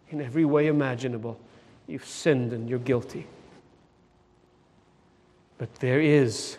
in 0.10 0.22
every 0.22 0.46
way 0.46 0.68
imaginable. 0.68 1.40
You've 1.88 2.06
sinned 2.06 2.52
and 2.54 2.70
you're 2.70 2.80
guilty. 2.80 3.28
But 5.62 5.76
there 5.76 6.02
is 6.02 6.58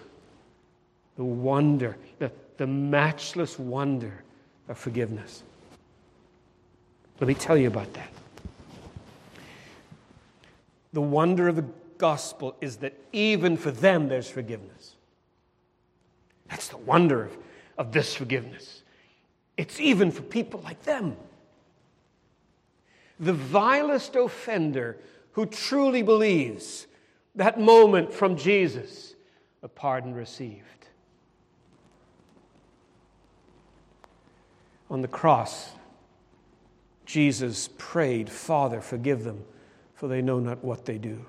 the 1.16 1.24
wonder, 1.24 1.96
the, 2.20 2.30
the 2.56 2.68
matchless 2.68 3.58
wonder 3.58 4.22
of 4.68 4.78
forgiveness. 4.78 5.42
Let 7.18 7.26
me 7.26 7.34
tell 7.34 7.56
you 7.56 7.66
about 7.66 7.92
that. 7.94 8.12
The 10.92 11.00
wonder 11.00 11.48
of 11.48 11.56
the 11.56 11.64
gospel 11.98 12.54
is 12.60 12.76
that 12.76 12.96
even 13.10 13.56
for 13.56 13.72
them 13.72 14.06
there's 14.08 14.30
forgiveness. 14.30 14.94
That's 16.48 16.68
the 16.68 16.76
wonder 16.76 17.24
of, 17.24 17.36
of 17.78 17.90
this 17.90 18.14
forgiveness. 18.14 18.82
It's 19.56 19.80
even 19.80 20.12
for 20.12 20.22
people 20.22 20.60
like 20.60 20.80
them. 20.84 21.16
The 23.18 23.32
vilest 23.32 24.14
offender 24.14 24.96
who 25.32 25.46
truly 25.46 26.02
believes 26.02 26.86
that 27.34 27.58
moment 27.58 28.12
from 28.12 28.36
Jesus, 28.36 29.14
a 29.62 29.68
pardon 29.68 30.14
received. 30.14 30.66
On 34.90 35.00
the 35.00 35.08
cross, 35.08 35.70
Jesus 37.06 37.68
prayed, 37.78 38.28
Father, 38.28 38.80
forgive 38.80 39.24
them, 39.24 39.44
for 39.94 40.08
they 40.08 40.20
know 40.20 40.38
not 40.38 40.62
what 40.62 40.84
they 40.84 40.98
do. 40.98 41.24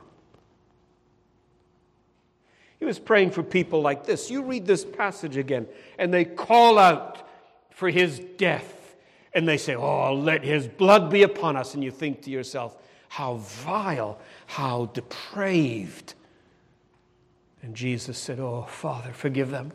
He 2.83 2.85
was 2.85 2.99
praying 2.99 3.31
for 3.31 3.43
people 3.43 3.81
like 3.81 4.05
this. 4.05 4.29
You 4.29 4.43
read 4.43 4.65
this 4.65 4.83
passage 4.83 5.37
again, 5.37 5.67
and 5.97 6.13
they 6.13 6.25
call 6.25 6.77
out 6.77 7.25
for 7.69 7.89
his 7.89 8.19
death. 8.19 8.97
And 9.33 9.47
they 9.47 9.57
say, 9.57 9.75
Oh, 9.75 10.13
let 10.13 10.43
his 10.43 10.67
blood 10.67 11.09
be 11.09 11.23
upon 11.23 11.55
us. 11.55 11.73
And 11.75 11.83
you 11.83 11.91
think 11.91 12.23
to 12.23 12.29
yourself, 12.29 12.77
How 13.13 13.35
vile, 13.35 14.17
how 14.47 14.87
depraved. 14.87 16.15
And 17.61 17.75
Jesus 17.75 18.17
said, 18.17 18.39
Oh, 18.39 18.63
Father, 18.67 19.13
forgive 19.13 19.51
them, 19.51 19.71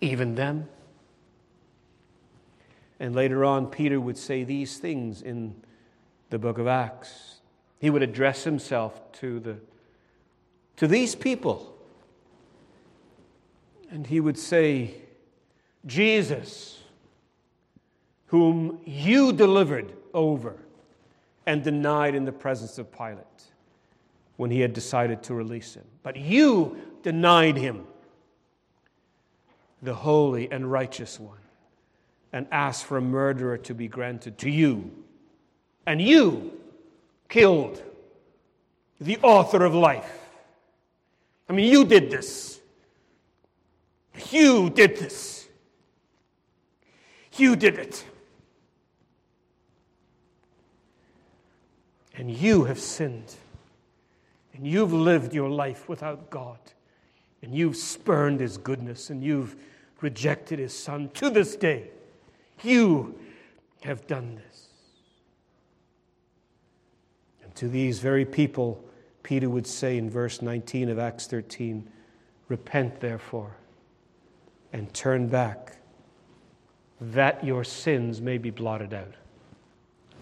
even 0.00 0.34
them. 0.34 0.68
And 2.98 3.14
later 3.14 3.44
on, 3.44 3.68
Peter 3.68 4.00
would 4.00 4.18
say 4.18 4.42
these 4.42 4.78
things 4.78 5.22
in 5.22 5.54
the 6.30 6.38
book 6.40 6.58
of 6.58 6.66
Acts. 6.66 7.42
He 7.78 7.90
would 7.90 8.02
address 8.02 8.42
himself 8.42 9.00
to, 9.20 9.38
the, 9.38 9.58
to 10.78 10.88
these 10.88 11.14
people. 11.14 11.78
And 13.88 14.04
he 14.04 14.18
would 14.18 14.36
say, 14.36 14.96
Jesus, 15.86 16.80
whom 18.26 18.80
you 18.84 19.32
delivered 19.32 19.92
over 20.12 20.56
and 21.48 21.64
denied 21.64 22.14
in 22.14 22.26
the 22.26 22.30
presence 22.30 22.76
of 22.76 22.92
Pilate 22.92 23.24
when 24.36 24.50
he 24.50 24.60
had 24.60 24.74
decided 24.74 25.22
to 25.22 25.34
release 25.34 25.72
him. 25.72 25.84
But 26.02 26.14
you 26.16 26.76
denied 27.02 27.56
him, 27.56 27.86
the 29.80 29.94
holy 29.94 30.52
and 30.52 30.70
righteous 30.70 31.18
one, 31.18 31.38
and 32.34 32.46
asked 32.52 32.84
for 32.84 32.98
a 32.98 33.00
murderer 33.00 33.56
to 33.56 33.72
be 33.72 33.88
granted 33.88 34.36
to 34.38 34.50
you. 34.50 34.90
And 35.86 36.02
you 36.02 36.52
killed 37.30 37.82
the 39.00 39.16
author 39.22 39.64
of 39.64 39.74
life. 39.74 40.28
I 41.48 41.54
mean, 41.54 41.72
you 41.72 41.86
did 41.86 42.10
this. 42.10 42.60
You 44.30 44.68
did 44.68 44.98
this. 44.98 45.48
You 47.38 47.56
did 47.56 47.78
it. 47.78 48.04
And 52.18 52.30
you 52.30 52.64
have 52.64 52.80
sinned. 52.80 53.36
And 54.52 54.66
you've 54.66 54.92
lived 54.92 55.32
your 55.32 55.48
life 55.48 55.88
without 55.88 56.28
God. 56.30 56.58
And 57.42 57.54
you've 57.54 57.76
spurned 57.76 58.40
His 58.40 58.58
goodness. 58.58 59.08
And 59.08 59.22
you've 59.22 59.54
rejected 60.00 60.58
His 60.58 60.76
Son 60.76 61.10
to 61.14 61.30
this 61.30 61.54
day. 61.54 61.90
You 62.62 63.16
have 63.82 64.06
done 64.08 64.34
this. 64.34 64.66
And 67.44 67.54
to 67.54 67.68
these 67.68 68.00
very 68.00 68.24
people, 68.24 68.84
Peter 69.22 69.48
would 69.48 69.66
say 69.66 69.96
in 69.96 70.10
verse 70.10 70.42
19 70.42 70.88
of 70.88 70.98
Acts 70.98 71.26
13 71.28 71.88
Repent, 72.48 72.98
therefore, 72.98 73.54
and 74.72 74.92
turn 74.94 75.28
back, 75.28 75.76
that 76.98 77.44
your 77.44 77.62
sins 77.62 78.22
may 78.22 78.38
be 78.38 78.48
blotted 78.48 78.94
out. 78.94 79.12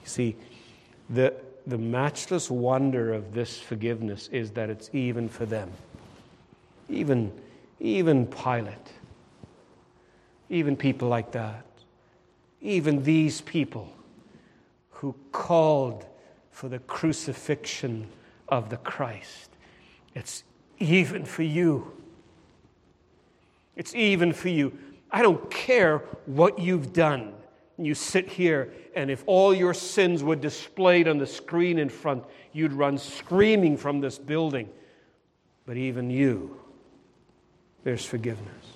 You 0.03 0.07
see, 0.07 0.37
the, 1.09 1.33
the 1.67 1.79
matchless 1.79 2.51
wonder 2.51 3.13
of 3.13 3.35
this 3.35 3.59
forgiveness 3.59 4.29
is 4.31 4.53
that 4.53 4.71
it's 4.71 4.89
even 4.93 5.29
for 5.29 5.47
them. 5.47 5.71
Even, 6.89 7.33
even 7.81 8.27
Pilate, 8.27 8.93
even 10.49 10.77
people 10.77 11.09
like 11.09 11.33
that, 11.33 11.67
even 12.61 13.03
these 13.03 13.41
people 13.41 13.93
who 14.91 15.15
called 15.33 16.07
for 16.53 16.69
the 16.69 16.79
crucifixion 16.81 18.07
of 18.49 18.71
the 18.71 18.77
Christ. 18.79 19.51
It's 20.15 20.45
even 20.79 21.25
for 21.25 21.43
you. 21.43 21.93
It's 23.75 23.95
even 23.95 24.33
for 24.33 24.49
you. 24.49 24.77
I 25.11 25.23
don't 25.23 25.51
care 25.51 25.99
what 26.27 26.59
you've 26.59 26.93
done. 26.93 27.35
You 27.79 27.95
sit 27.95 28.29
here, 28.29 28.73
and 28.95 29.11
if 29.11 29.23
all 29.27 29.55
your 29.55 29.75
sins 29.75 30.23
were 30.23 30.37
displayed 30.37 31.09
on 31.09 31.19
the 31.19 31.27
screen 31.27 31.79
in 31.79 31.89
front, 31.89 32.25
you'd 32.53 32.73
run 32.73 32.97
screaming 32.97 33.77
from 33.77 34.01
this 34.01 34.19
building. 34.19 34.71
But 35.67 35.77
even 35.77 36.09
you, 36.09 36.59
there's 37.85 38.05
forgiveness. 38.05 38.67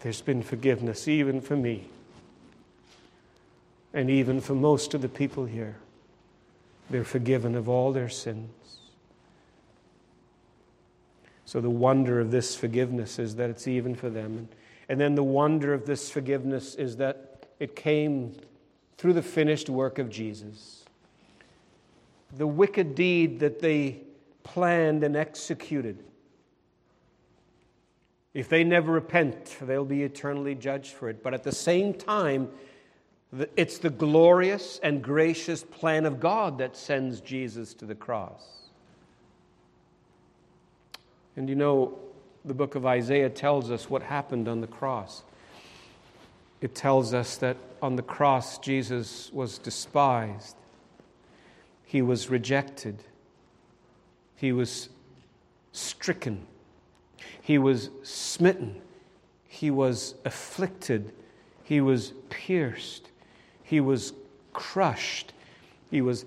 There's 0.00 0.22
been 0.22 0.42
forgiveness 0.42 1.08
even 1.08 1.40
for 1.40 1.56
me, 1.56 1.88
and 3.92 4.08
even 4.08 4.40
for 4.40 4.54
most 4.54 4.94
of 4.94 5.02
the 5.02 5.08
people 5.08 5.44
here. 5.44 5.76
They're 6.88 7.04
forgiven 7.04 7.56
of 7.56 7.68
all 7.68 7.92
their 7.92 8.08
sins. 8.08 8.50
So, 11.44 11.60
the 11.60 11.70
wonder 11.70 12.20
of 12.20 12.30
this 12.30 12.54
forgiveness 12.54 13.18
is 13.18 13.36
that 13.36 13.50
it's 13.50 13.68
even 13.68 13.94
for 13.94 14.10
them. 14.10 14.48
And 14.88 15.00
then 15.00 15.14
the 15.14 15.24
wonder 15.24 15.74
of 15.74 15.86
this 15.86 16.10
forgiveness 16.10 16.74
is 16.74 16.96
that 16.98 17.46
it 17.58 17.74
came 17.74 18.34
through 18.98 19.14
the 19.14 19.22
finished 19.22 19.68
work 19.68 19.98
of 19.98 20.08
Jesus. 20.08 20.84
The 22.36 22.46
wicked 22.46 22.94
deed 22.94 23.40
that 23.40 23.60
they 23.60 24.00
planned 24.42 25.02
and 25.02 25.16
executed, 25.16 26.02
if 28.32 28.48
they 28.48 28.64
never 28.64 28.92
repent, 28.92 29.56
they'll 29.62 29.84
be 29.84 30.02
eternally 30.02 30.54
judged 30.54 30.92
for 30.92 31.08
it. 31.08 31.22
But 31.22 31.34
at 31.34 31.42
the 31.42 31.52
same 31.52 31.94
time, 31.94 32.50
it's 33.56 33.78
the 33.78 33.90
glorious 33.90 34.78
and 34.82 35.02
gracious 35.02 35.64
plan 35.64 36.06
of 36.06 36.20
God 36.20 36.58
that 36.58 36.76
sends 36.76 37.20
Jesus 37.20 37.74
to 37.74 37.86
the 37.86 37.94
cross. 37.94 38.44
And 41.34 41.48
you 41.48 41.54
know, 41.54 41.98
the 42.46 42.54
book 42.54 42.76
of 42.76 42.86
Isaiah 42.86 43.28
tells 43.28 43.72
us 43.72 43.90
what 43.90 44.02
happened 44.02 44.46
on 44.46 44.60
the 44.60 44.68
cross. 44.68 45.24
It 46.60 46.76
tells 46.76 47.12
us 47.12 47.36
that 47.38 47.56
on 47.82 47.96
the 47.96 48.02
cross, 48.02 48.58
Jesus 48.58 49.30
was 49.32 49.58
despised, 49.58 50.56
he 51.84 52.00
was 52.02 52.30
rejected, 52.30 53.02
he 54.36 54.52
was 54.52 54.88
stricken, 55.72 56.46
he 57.42 57.58
was 57.58 57.90
smitten, 58.04 58.80
he 59.48 59.70
was 59.70 60.14
afflicted, 60.24 61.12
he 61.64 61.80
was 61.80 62.12
pierced, 62.30 63.10
he 63.64 63.80
was 63.80 64.12
crushed, 64.52 65.32
he 65.90 66.00
was 66.00 66.24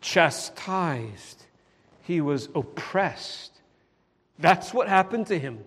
chastised, 0.00 1.44
he 2.02 2.20
was 2.20 2.48
oppressed 2.54 3.49
that's 4.40 4.72
what 4.72 4.88
happened 4.88 5.26
to 5.28 5.38
him. 5.38 5.64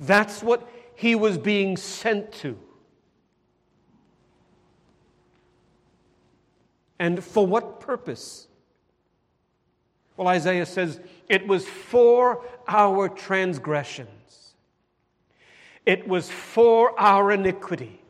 That's 0.00 0.42
what 0.42 0.68
he 0.94 1.14
was 1.14 1.38
being 1.38 1.76
sent 1.76 2.32
to. 2.32 2.58
And 6.98 7.22
for 7.22 7.46
what 7.46 7.80
purpose? 7.80 8.46
Well, 10.16 10.28
Isaiah 10.28 10.66
says 10.66 11.00
it 11.28 11.46
was 11.46 11.66
for 11.66 12.44
our 12.68 13.08
transgressions, 13.08 14.54
it 15.86 16.06
was 16.06 16.30
for 16.30 16.98
our 17.00 17.32
iniquity. 17.32 18.00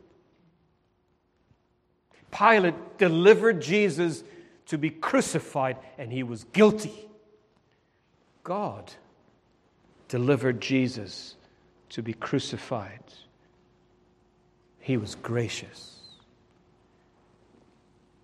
Pilate 2.31 2.97
delivered 2.97 3.61
Jesus 3.61 4.23
to 4.65 4.77
be 4.77 4.89
crucified, 4.89 5.77
and 5.99 6.11
he 6.11 6.23
was 6.23 6.45
guilty. 6.45 7.07
God 8.43 8.91
delivered 10.13 10.61
Jesus 10.61 11.33
to 11.89 12.03
be 12.03 12.13
crucified. 12.13 13.01
He 14.79 14.95
was 14.95 15.15
gracious 15.15 16.01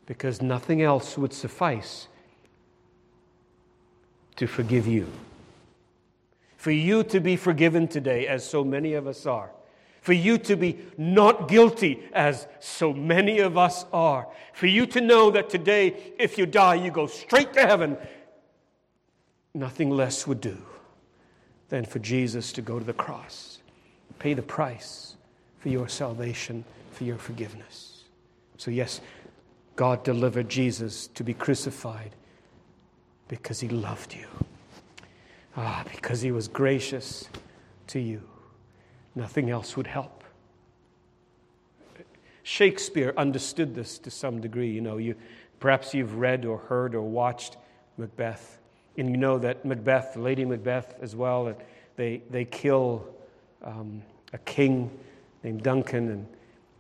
because 0.06 0.40
nothing 0.40 0.84
else 0.84 1.18
would 1.18 1.34
suffice 1.34 2.08
to 4.36 4.46
forgive 4.46 4.86
you. 4.86 5.08
For 6.58 6.70
you 6.70 7.02
to 7.06 7.20
be 7.20 7.36
forgiven 7.36 7.88
today, 7.88 8.28
as 8.28 8.48
so 8.48 8.64
many 8.64 8.94
of 8.94 9.08
us 9.08 9.26
are. 9.26 9.50
For 10.02 10.14
you 10.14 10.38
to 10.38 10.56
be 10.56 10.78
not 10.96 11.48
guilty, 11.48 12.04
as 12.14 12.48
so 12.60 12.94
many 12.94 13.40
of 13.40 13.58
us 13.58 13.84
are. 13.92 14.28
For 14.54 14.68
you 14.68 14.86
to 14.86 15.02
know 15.02 15.32
that 15.32 15.50
today, 15.50 16.14
if 16.20 16.38
you 16.38 16.46
die, 16.46 16.76
you 16.76 16.92
go 16.92 17.08
straight 17.08 17.52
to 17.54 17.62
heaven. 17.62 17.98
Nothing 19.56 19.90
less 19.90 20.28
would 20.28 20.40
do 20.40 20.69
than 21.70 21.86
for 21.86 22.00
Jesus 22.00 22.52
to 22.54 22.62
go 22.62 22.80
to 22.80 22.86
the 22.86 22.94
cross, 22.94 23.60
pay 24.18 24.34
the 24.34 24.42
price 24.42 25.16
for 25.60 25.70
your 25.70 25.88
salvation, 25.88 26.66
for 26.92 27.04
your 27.04 27.18
forgiveness. 27.18 28.04
So, 28.58 28.72
yes, 28.72 29.02
God 29.76 30.04
delivered 30.04 30.50
Jesus 30.50 31.08
to 31.08 31.24
be 31.24 31.34
crucified 31.34 32.16
because 33.28 33.60
he 33.60 33.70
loved 33.70 34.14
you. 34.14 34.28
Ah, 35.56 35.84
because 35.94 36.22
he 36.22 36.32
was 36.32 36.48
gracious 36.48 37.30
to 37.88 38.00
you. 38.00 38.22
Nothing 39.16 39.50
else 39.50 39.78
would 39.78 39.88
help. 39.88 40.24
Shakespeare 42.44 43.14
understood 43.16 43.76
this 43.76 44.00
to 44.00 44.12
some 44.12 44.42
degree. 44.42 44.72
You 44.72 44.82
know, 44.82 44.98
you, 44.98 45.16
perhaps 45.60 45.94
you've 45.94 46.16
read 46.16 46.46
or 46.46 46.58
heard 46.58 46.96
or 46.96 47.02
watched 47.02 47.58
Macbeth. 47.98 48.59
And 48.98 49.10
you 49.10 49.18
know 49.18 49.38
that 49.40 49.64
Macbeth, 49.66 50.16
Lady 50.16 50.46
Macbeth 50.46 50.96
as 51.02 51.16
well, 51.16 51.56
they, 51.96 52.22
they 52.30 52.46
kill 52.46 53.08
um, 53.64 54.02
a 54.34 54.38
king 54.40 54.90
named 55.44 55.64
Duncan, 55.64 56.10
and, 56.10 56.28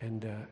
and, 0.01 0.25
uh, 0.25 0.45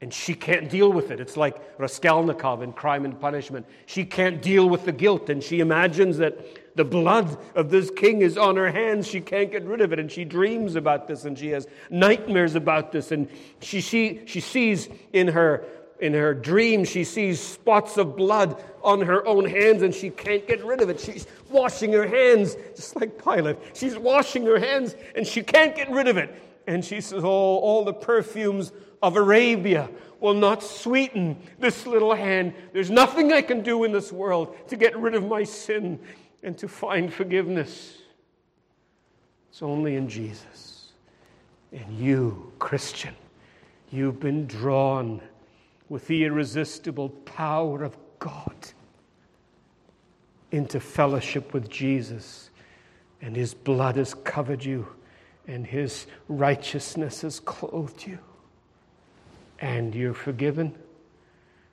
And 0.00 0.12
she 0.12 0.34
can't 0.34 0.68
deal 0.68 0.92
with 0.92 1.10
it. 1.10 1.20
It's 1.20 1.36
like 1.36 1.56
Raskolnikov 1.78 2.62
in 2.62 2.72
Crime 2.72 3.04
and 3.04 3.18
Punishment. 3.18 3.64
She 3.86 4.04
can't 4.04 4.42
deal 4.42 4.68
with 4.68 4.84
the 4.84 4.92
guilt, 4.92 5.30
and 5.30 5.42
she 5.42 5.60
imagines 5.60 6.18
that 6.18 6.76
the 6.76 6.84
blood 6.84 7.38
of 7.54 7.70
this 7.70 7.90
king 7.90 8.22
is 8.22 8.36
on 8.36 8.56
her 8.56 8.70
hands. 8.70 9.06
She 9.06 9.20
can't 9.20 9.50
get 9.50 9.64
rid 9.64 9.80
of 9.80 9.92
it, 9.92 9.98
and 9.98 10.10
she 10.10 10.24
dreams 10.24 10.74
about 10.74 11.06
this, 11.06 11.24
and 11.24 11.38
she 11.38 11.50
has 11.50 11.66
nightmares 11.88 12.54
about 12.56 12.90
this, 12.92 13.12
and 13.12 13.28
she, 13.60 13.80
she, 13.80 14.20
she 14.26 14.40
sees 14.40 14.88
in 15.12 15.28
her 15.28 15.64
in 16.00 16.12
her 16.12 16.34
dream, 16.34 16.84
she 16.84 17.04
sees 17.04 17.40
spots 17.40 17.96
of 17.96 18.16
blood 18.16 18.62
on 18.82 19.00
her 19.00 19.26
own 19.26 19.44
hands 19.44 19.82
and 19.82 19.94
she 19.94 20.10
can't 20.10 20.46
get 20.46 20.64
rid 20.64 20.80
of 20.80 20.90
it. 20.90 21.00
She's 21.00 21.26
washing 21.50 21.92
her 21.92 22.06
hands, 22.06 22.56
just 22.74 22.96
like 22.96 23.22
Pilate. 23.22 23.56
She's 23.74 23.96
washing 23.96 24.44
her 24.46 24.58
hands 24.58 24.96
and 25.14 25.26
she 25.26 25.42
can't 25.42 25.74
get 25.74 25.90
rid 25.90 26.08
of 26.08 26.16
it. 26.16 26.34
And 26.66 26.84
she 26.84 27.00
says, 27.00 27.22
Oh, 27.24 27.28
all 27.28 27.84
the 27.84 27.92
perfumes 27.92 28.72
of 29.02 29.16
Arabia 29.16 29.88
will 30.20 30.34
not 30.34 30.62
sweeten 30.62 31.36
this 31.58 31.86
little 31.86 32.14
hand. 32.14 32.54
There's 32.72 32.90
nothing 32.90 33.32
I 33.32 33.42
can 33.42 33.62
do 33.62 33.84
in 33.84 33.92
this 33.92 34.10
world 34.10 34.56
to 34.68 34.76
get 34.76 34.96
rid 34.96 35.14
of 35.14 35.26
my 35.26 35.44
sin 35.44 36.00
and 36.42 36.56
to 36.58 36.68
find 36.68 37.12
forgiveness. 37.12 37.98
It's 39.50 39.62
only 39.62 39.96
in 39.96 40.08
Jesus. 40.08 40.92
And 41.72 41.98
you, 41.98 42.52
Christian, 42.58 43.14
you've 43.90 44.18
been 44.18 44.46
drawn 44.46 45.20
with 45.94 46.08
the 46.08 46.24
irresistible 46.24 47.08
power 47.08 47.84
of 47.84 47.96
God 48.18 48.56
into 50.50 50.80
fellowship 50.80 51.54
with 51.54 51.70
Jesus, 51.70 52.50
and 53.22 53.36
His 53.36 53.54
blood 53.54 53.94
has 53.94 54.12
covered 54.12 54.64
you, 54.64 54.88
and 55.46 55.64
His 55.64 56.08
righteousness 56.26 57.20
has 57.20 57.38
clothed 57.38 58.04
you, 58.04 58.18
and 59.60 59.94
you're 59.94 60.14
forgiven. 60.14 60.74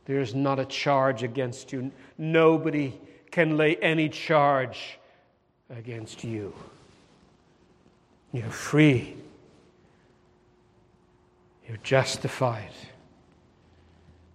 There's 0.05 0.35
not 0.35 0.59
a 0.59 0.65
charge 0.65 1.23
against 1.23 1.73
you. 1.73 1.91
Nobody 2.19 2.93
can 3.31 3.57
lay 3.57 3.75
any 3.77 4.07
charge 4.07 4.99
against 5.71 6.23
you. 6.23 6.53
You're 8.31 8.51
free. 8.51 9.15
You're 11.67 11.77
justified 11.77 12.69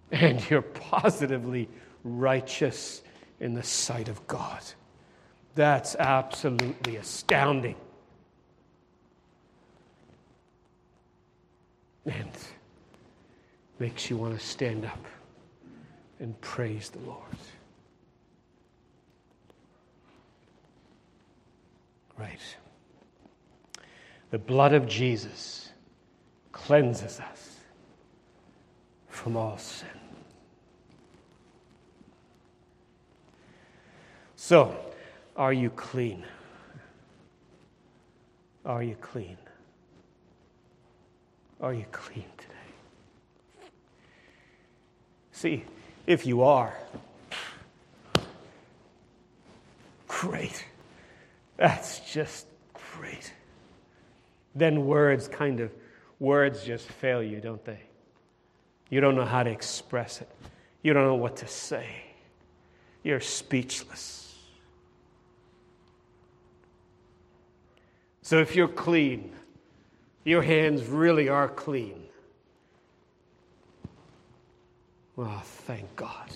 and 0.11 0.49
you're 0.49 0.61
positively 0.61 1.69
righteous 2.03 3.01
in 3.39 3.53
the 3.53 3.63
sight 3.63 4.09
of 4.09 4.25
God. 4.27 4.61
That's 5.55 5.95
absolutely 5.95 6.97
astounding. 6.97 7.75
And 12.05 12.31
makes 13.79 14.09
you 14.09 14.17
want 14.17 14.39
to 14.39 14.45
stand 14.45 14.85
up 14.85 15.05
and 16.19 16.39
praise 16.41 16.89
the 16.89 16.99
Lord. 16.99 17.21
Right. 22.17 22.39
The 24.31 24.39
blood 24.39 24.73
of 24.73 24.87
Jesus 24.87 25.69
cleanses 26.51 27.19
us 27.19 27.59
from 29.07 29.37
all 29.37 29.57
sin. 29.57 29.96
So, 34.47 34.77
are 35.35 35.51
you 35.51 35.69
clean? 35.71 36.23
Are 38.65 38.81
you 38.81 38.95
clean? 38.95 39.37
Are 41.59 41.73
you 41.73 41.83
clean 41.91 42.23
today? 42.37 43.67
See, 45.33 45.65
if 46.05 46.25
you 46.25 46.43
are, 46.43 46.77
great. 50.07 50.63
That's 51.57 51.99
just 52.09 52.47
great. 52.93 53.33
Then 54.55 54.85
words 54.85 55.27
kind 55.27 55.59
of, 55.59 55.73
words 56.19 56.63
just 56.63 56.87
fail 56.87 57.21
you, 57.21 57.41
don't 57.41 57.65
they? 57.65 57.81
You 58.89 59.01
don't 59.01 59.15
know 59.15 59.25
how 59.25 59.43
to 59.43 59.49
express 59.49 60.21
it. 60.21 60.29
You 60.83 60.93
don't 60.93 61.03
know 61.03 61.15
what 61.15 61.35
to 61.35 61.47
say. 61.47 61.89
You're 63.03 63.19
speechless. 63.19 64.26
So 68.27 68.39
if 68.39 68.57
you're 68.57 68.67
clean, 68.67 69.31
your 70.25 70.41
hands 70.41 70.85
really 70.85 71.29
are 71.29 71.47
clean. 71.47 72.03
Well, 75.15 75.39
thank 75.39 75.95
God. 75.95 76.29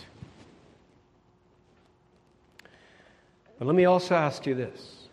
But 3.60 3.68
let 3.68 3.76
me 3.76 3.84
also 3.84 4.16
ask 4.16 4.46
you 4.46 4.56
this 4.56 5.10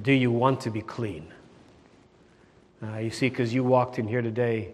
Do 0.00 0.12
you 0.12 0.30
want 0.30 0.60
to 0.60 0.70
be 0.70 0.80
clean? 0.80 1.26
Uh, 2.80 2.98
you 2.98 3.10
see, 3.10 3.30
because 3.30 3.52
you 3.52 3.64
walked 3.64 3.98
in 3.98 4.06
here 4.06 4.22
today, 4.22 4.72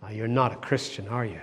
uh, 0.00 0.10
you're 0.10 0.28
not 0.28 0.52
a 0.52 0.56
Christian, 0.58 1.08
are 1.08 1.26
you? 1.26 1.40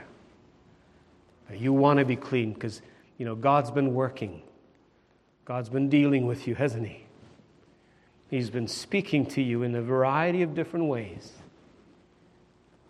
Uh, 1.50 1.56
you 1.56 1.74
want 1.74 2.00
to 2.00 2.06
be 2.06 2.16
clean 2.16 2.54
because, 2.54 2.82
you 3.18 3.26
know, 3.26 3.36
God's 3.36 3.70
been 3.70 3.94
working. 3.94 4.44
God's 5.44 5.68
been 5.68 5.90
dealing 5.90 6.26
with 6.26 6.48
you, 6.48 6.56
hasn't 6.56 6.88
He? 6.88 7.04
He's 8.32 8.50
been 8.50 8.70
speaking 8.70 9.26
to 9.28 9.42
you 9.42 9.64
in 9.64 9.76
a 9.76 9.82
variety 9.82 10.42
of 10.42 10.56
different 10.56 10.86
ways. 10.86 11.34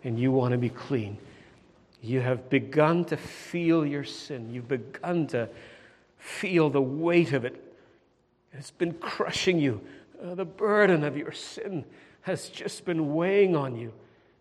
And 0.04 0.16
you 0.18 0.30
want 0.30 0.52
to 0.52 0.58
be 0.58 0.68
clean. 0.68 1.18
You 2.00 2.20
have 2.20 2.48
begun 2.48 3.04
to 3.06 3.16
feel 3.16 3.84
your 3.84 4.04
sin. 4.04 4.54
You've 4.54 4.68
begun 4.68 5.26
to 5.28 5.48
feel 6.16 6.70
the 6.70 6.80
weight 6.80 7.32
of 7.32 7.44
it. 7.44 7.60
It's 8.52 8.70
been 8.70 8.92
crushing 8.94 9.58
you. 9.58 9.80
Uh, 10.24 10.36
the 10.36 10.44
burden 10.44 11.02
of 11.02 11.16
your 11.16 11.32
sin 11.32 11.84
has 12.20 12.48
just 12.48 12.84
been 12.84 13.12
weighing 13.12 13.56
on 13.56 13.74
you. 13.74 13.92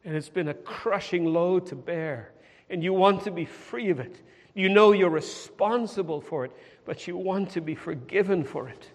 And 0.06 0.16
it's 0.16 0.30
been 0.30 0.50
a 0.50 0.54
crushing 0.54 1.26
load 1.26 1.66
to 1.68 1.76
bear. 1.76 2.32
And 2.70 2.84
you 2.84 2.94
want 2.94 3.24
to 3.24 3.32
be 3.32 3.46
free 3.46 3.90
of 3.90 4.00
it. 4.00 4.22
You 4.54 4.70
know 4.70 4.92
you're 4.92 5.10
responsible 5.10 6.22
for 6.22 6.46
it, 6.46 6.52
but 6.86 7.08
you 7.08 7.18
want 7.18 7.50
to 7.52 7.62
be 7.62 7.74
forgiven 7.74 8.44
for 8.44 8.70
it. 8.70 8.92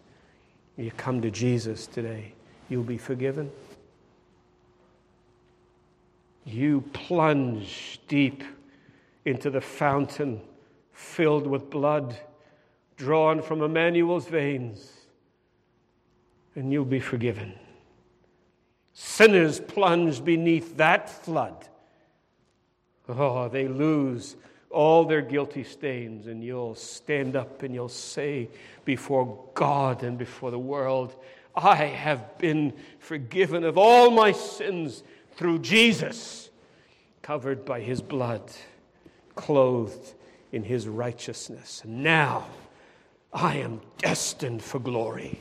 You 0.76 0.90
come 0.90 1.22
to 1.22 1.30
Jesus 1.30 1.86
today, 1.86 2.32
you'll 2.68 2.82
be 2.82 2.98
forgiven. 2.98 3.50
You 6.44 6.82
plunge 6.92 8.00
deep 8.08 8.44
into 9.24 9.50
the 9.50 9.60
fountain 9.60 10.40
filled 10.92 11.46
with 11.46 11.70
blood 11.70 12.16
drawn 12.96 13.42
from 13.42 13.62
Emmanuel's 13.62 14.26
veins, 14.26 14.90
and 16.54 16.72
you'll 16.72 16.84
be 16.84 17.00
forgiven. 17.00 17.52
Sinners 18.94 19.60
plunge 19.60 20.24
beneath 20.24 20.76
that 20.78 21.10
flood. 21.10 21.68
Oh, 23.08 23.48
they 23.48 23.68
lose 23.68 24.36
all 24.76 25.06
their 25.06 25.22
guilty 25.22 25.64
stains, 25.64 26.26
and 26.26 26.44
you'll 26.44 26.74
stand 26.74 27.34
up 27.34 27.62
and 27.62 27.74
you'll 27.74 27.88
say 27.88 28.46
before 28.84 29.42
God 29.54 30.02
and 30.02 30.18
before 30.18 30.50
the 30.50 30.58
world, 30.58 31.16
I 31.54 31.76
have 31.76 32.36
been 32.36 32.74
forgiven 32.98 33.64
of 33.64 33.78
all 33.78 34.10
my 34.10 34.32
sins 34.32 35.02
through 35.36 35.60
Jesus, 35.60 36.50
covered 37.22 37.64
by 37.64 37.80
his 37.80 38.02
blood, 38.02 38.42
clothed 39.34 40.12
in 40.52 40.62
his 40.62 40.86
righteousness. 40.86 41.80
And 41.82 42.02
now 42.02 42.46
I 43.32 43.56
am 43.56 43.80
destined 43.96 44.62
for 44.62 44.78
glory, 44.78 45.40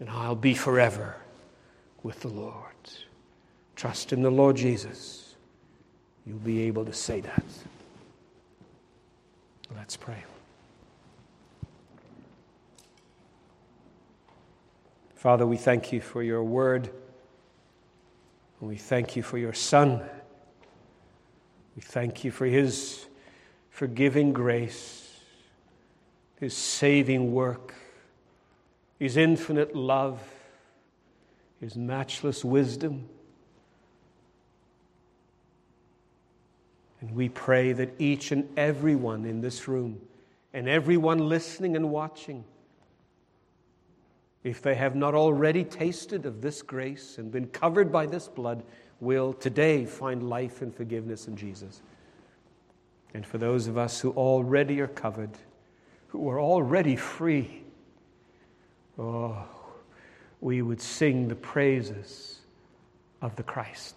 and 0.00 0.08
I'll 0.08 0.34
be 0.34 0.54
forever 0.54 1.16
with 2.02 2.20
the 2.20 2.28
Lord. 2.28 2.54
Trust 3.76 4.14
in 4.14 4.22
the 4.22 4.30
Lord 4.30 4.56
Jesus. 4.56 5.34
You'll 6.24 6.38
be 6.38 6.62
able 6.62 6.86
to 6.86 6.94
say 6.94 7.20
that. 7.20 7.44
Let's 9.76 9.96
pray. 9.96 10.24
Father, 15.14 15.46
we 15.46 15.56
thank 15.56 15.92
you 15.92 16.00
for 16.00 16.22
your 16.22 16.42
word. 16.42 16.90
And 18.60 18.68
We 18.68 18.76
thank 18.76 19.16
you 19.16 19.22
for 19.22 19.38
your 19.38 19.52
Son. 19.52 20.02
We 21.76 21.82
thank 21.82 22.24
you 22.24 22.30
for 22.30 22.46
his 22.46 23.06
forgiving 23.70 24.32
grace, 24.32 25.16
his 26.38 26.56
saving 26.56 27.32
work, 27.32 27.74
his 28.98 29.16
infinite 29.16 29.74
love, 29.74 30.20
his 31.60 31.76
matchless 31.76 32.44
wisdom. 32.44 33.08
And 37.02 37.14
we 37.14 37.28
pray 37.28 37.72
that 37.72 37.90
each 37.98 38.32
and 38.32 38.48
every 38.56 38.94
one 38.94 39.26
in 39.26 39.42
this 39.42 39.68
room 39.68 40.00
and 40.54 40.68
everyone 40.68 41.18
listening 41.18 41.76
and 41.76 41.90
watching 41.90 42.44
if 44.44 44.62
they 44.62 44.74
have 44.74 44.94
not 44.96 45.14
already 45.14 45.64
tasted 45.64 46.26
of 46.26 46.40
this 46.40 46.62
grace 46.62 47.18
and 47.18 47.30
been 47.30 47.46
covered 47.48 47.92
by 47.92 48.06
this 48.06 48.28
blood, 48.28 48.62
will 49.00 49.32
today 49.32 49.84
find 49.84 50.28
life 50.28 50.62
and 50.62 50.74
forgiveness 50.74 51.26
in 51.26 51.36
Jesus. 51.36 51.82
And 53.14 53.26
for 53.26 53.38
those 53.38 53.66
of 53.66 53.76
us 53.76 54.00
who 54.00 54.12
already 54.12 54.80
are 54.80 54.88
covered, 54.88 55.30
who 56.08 56.28
are 56.28 56.40
already 56.40 56.96
free, 56.96 57.62
oh, 58.98 59.44
we 60.40 60.62
would 60.62 60.80
sing 60.80 61.28
the 61.28 61.34
praises 61.34 62.40
of 63.20 63.34
the 63.36 63.42
Christ. 63.42 63.96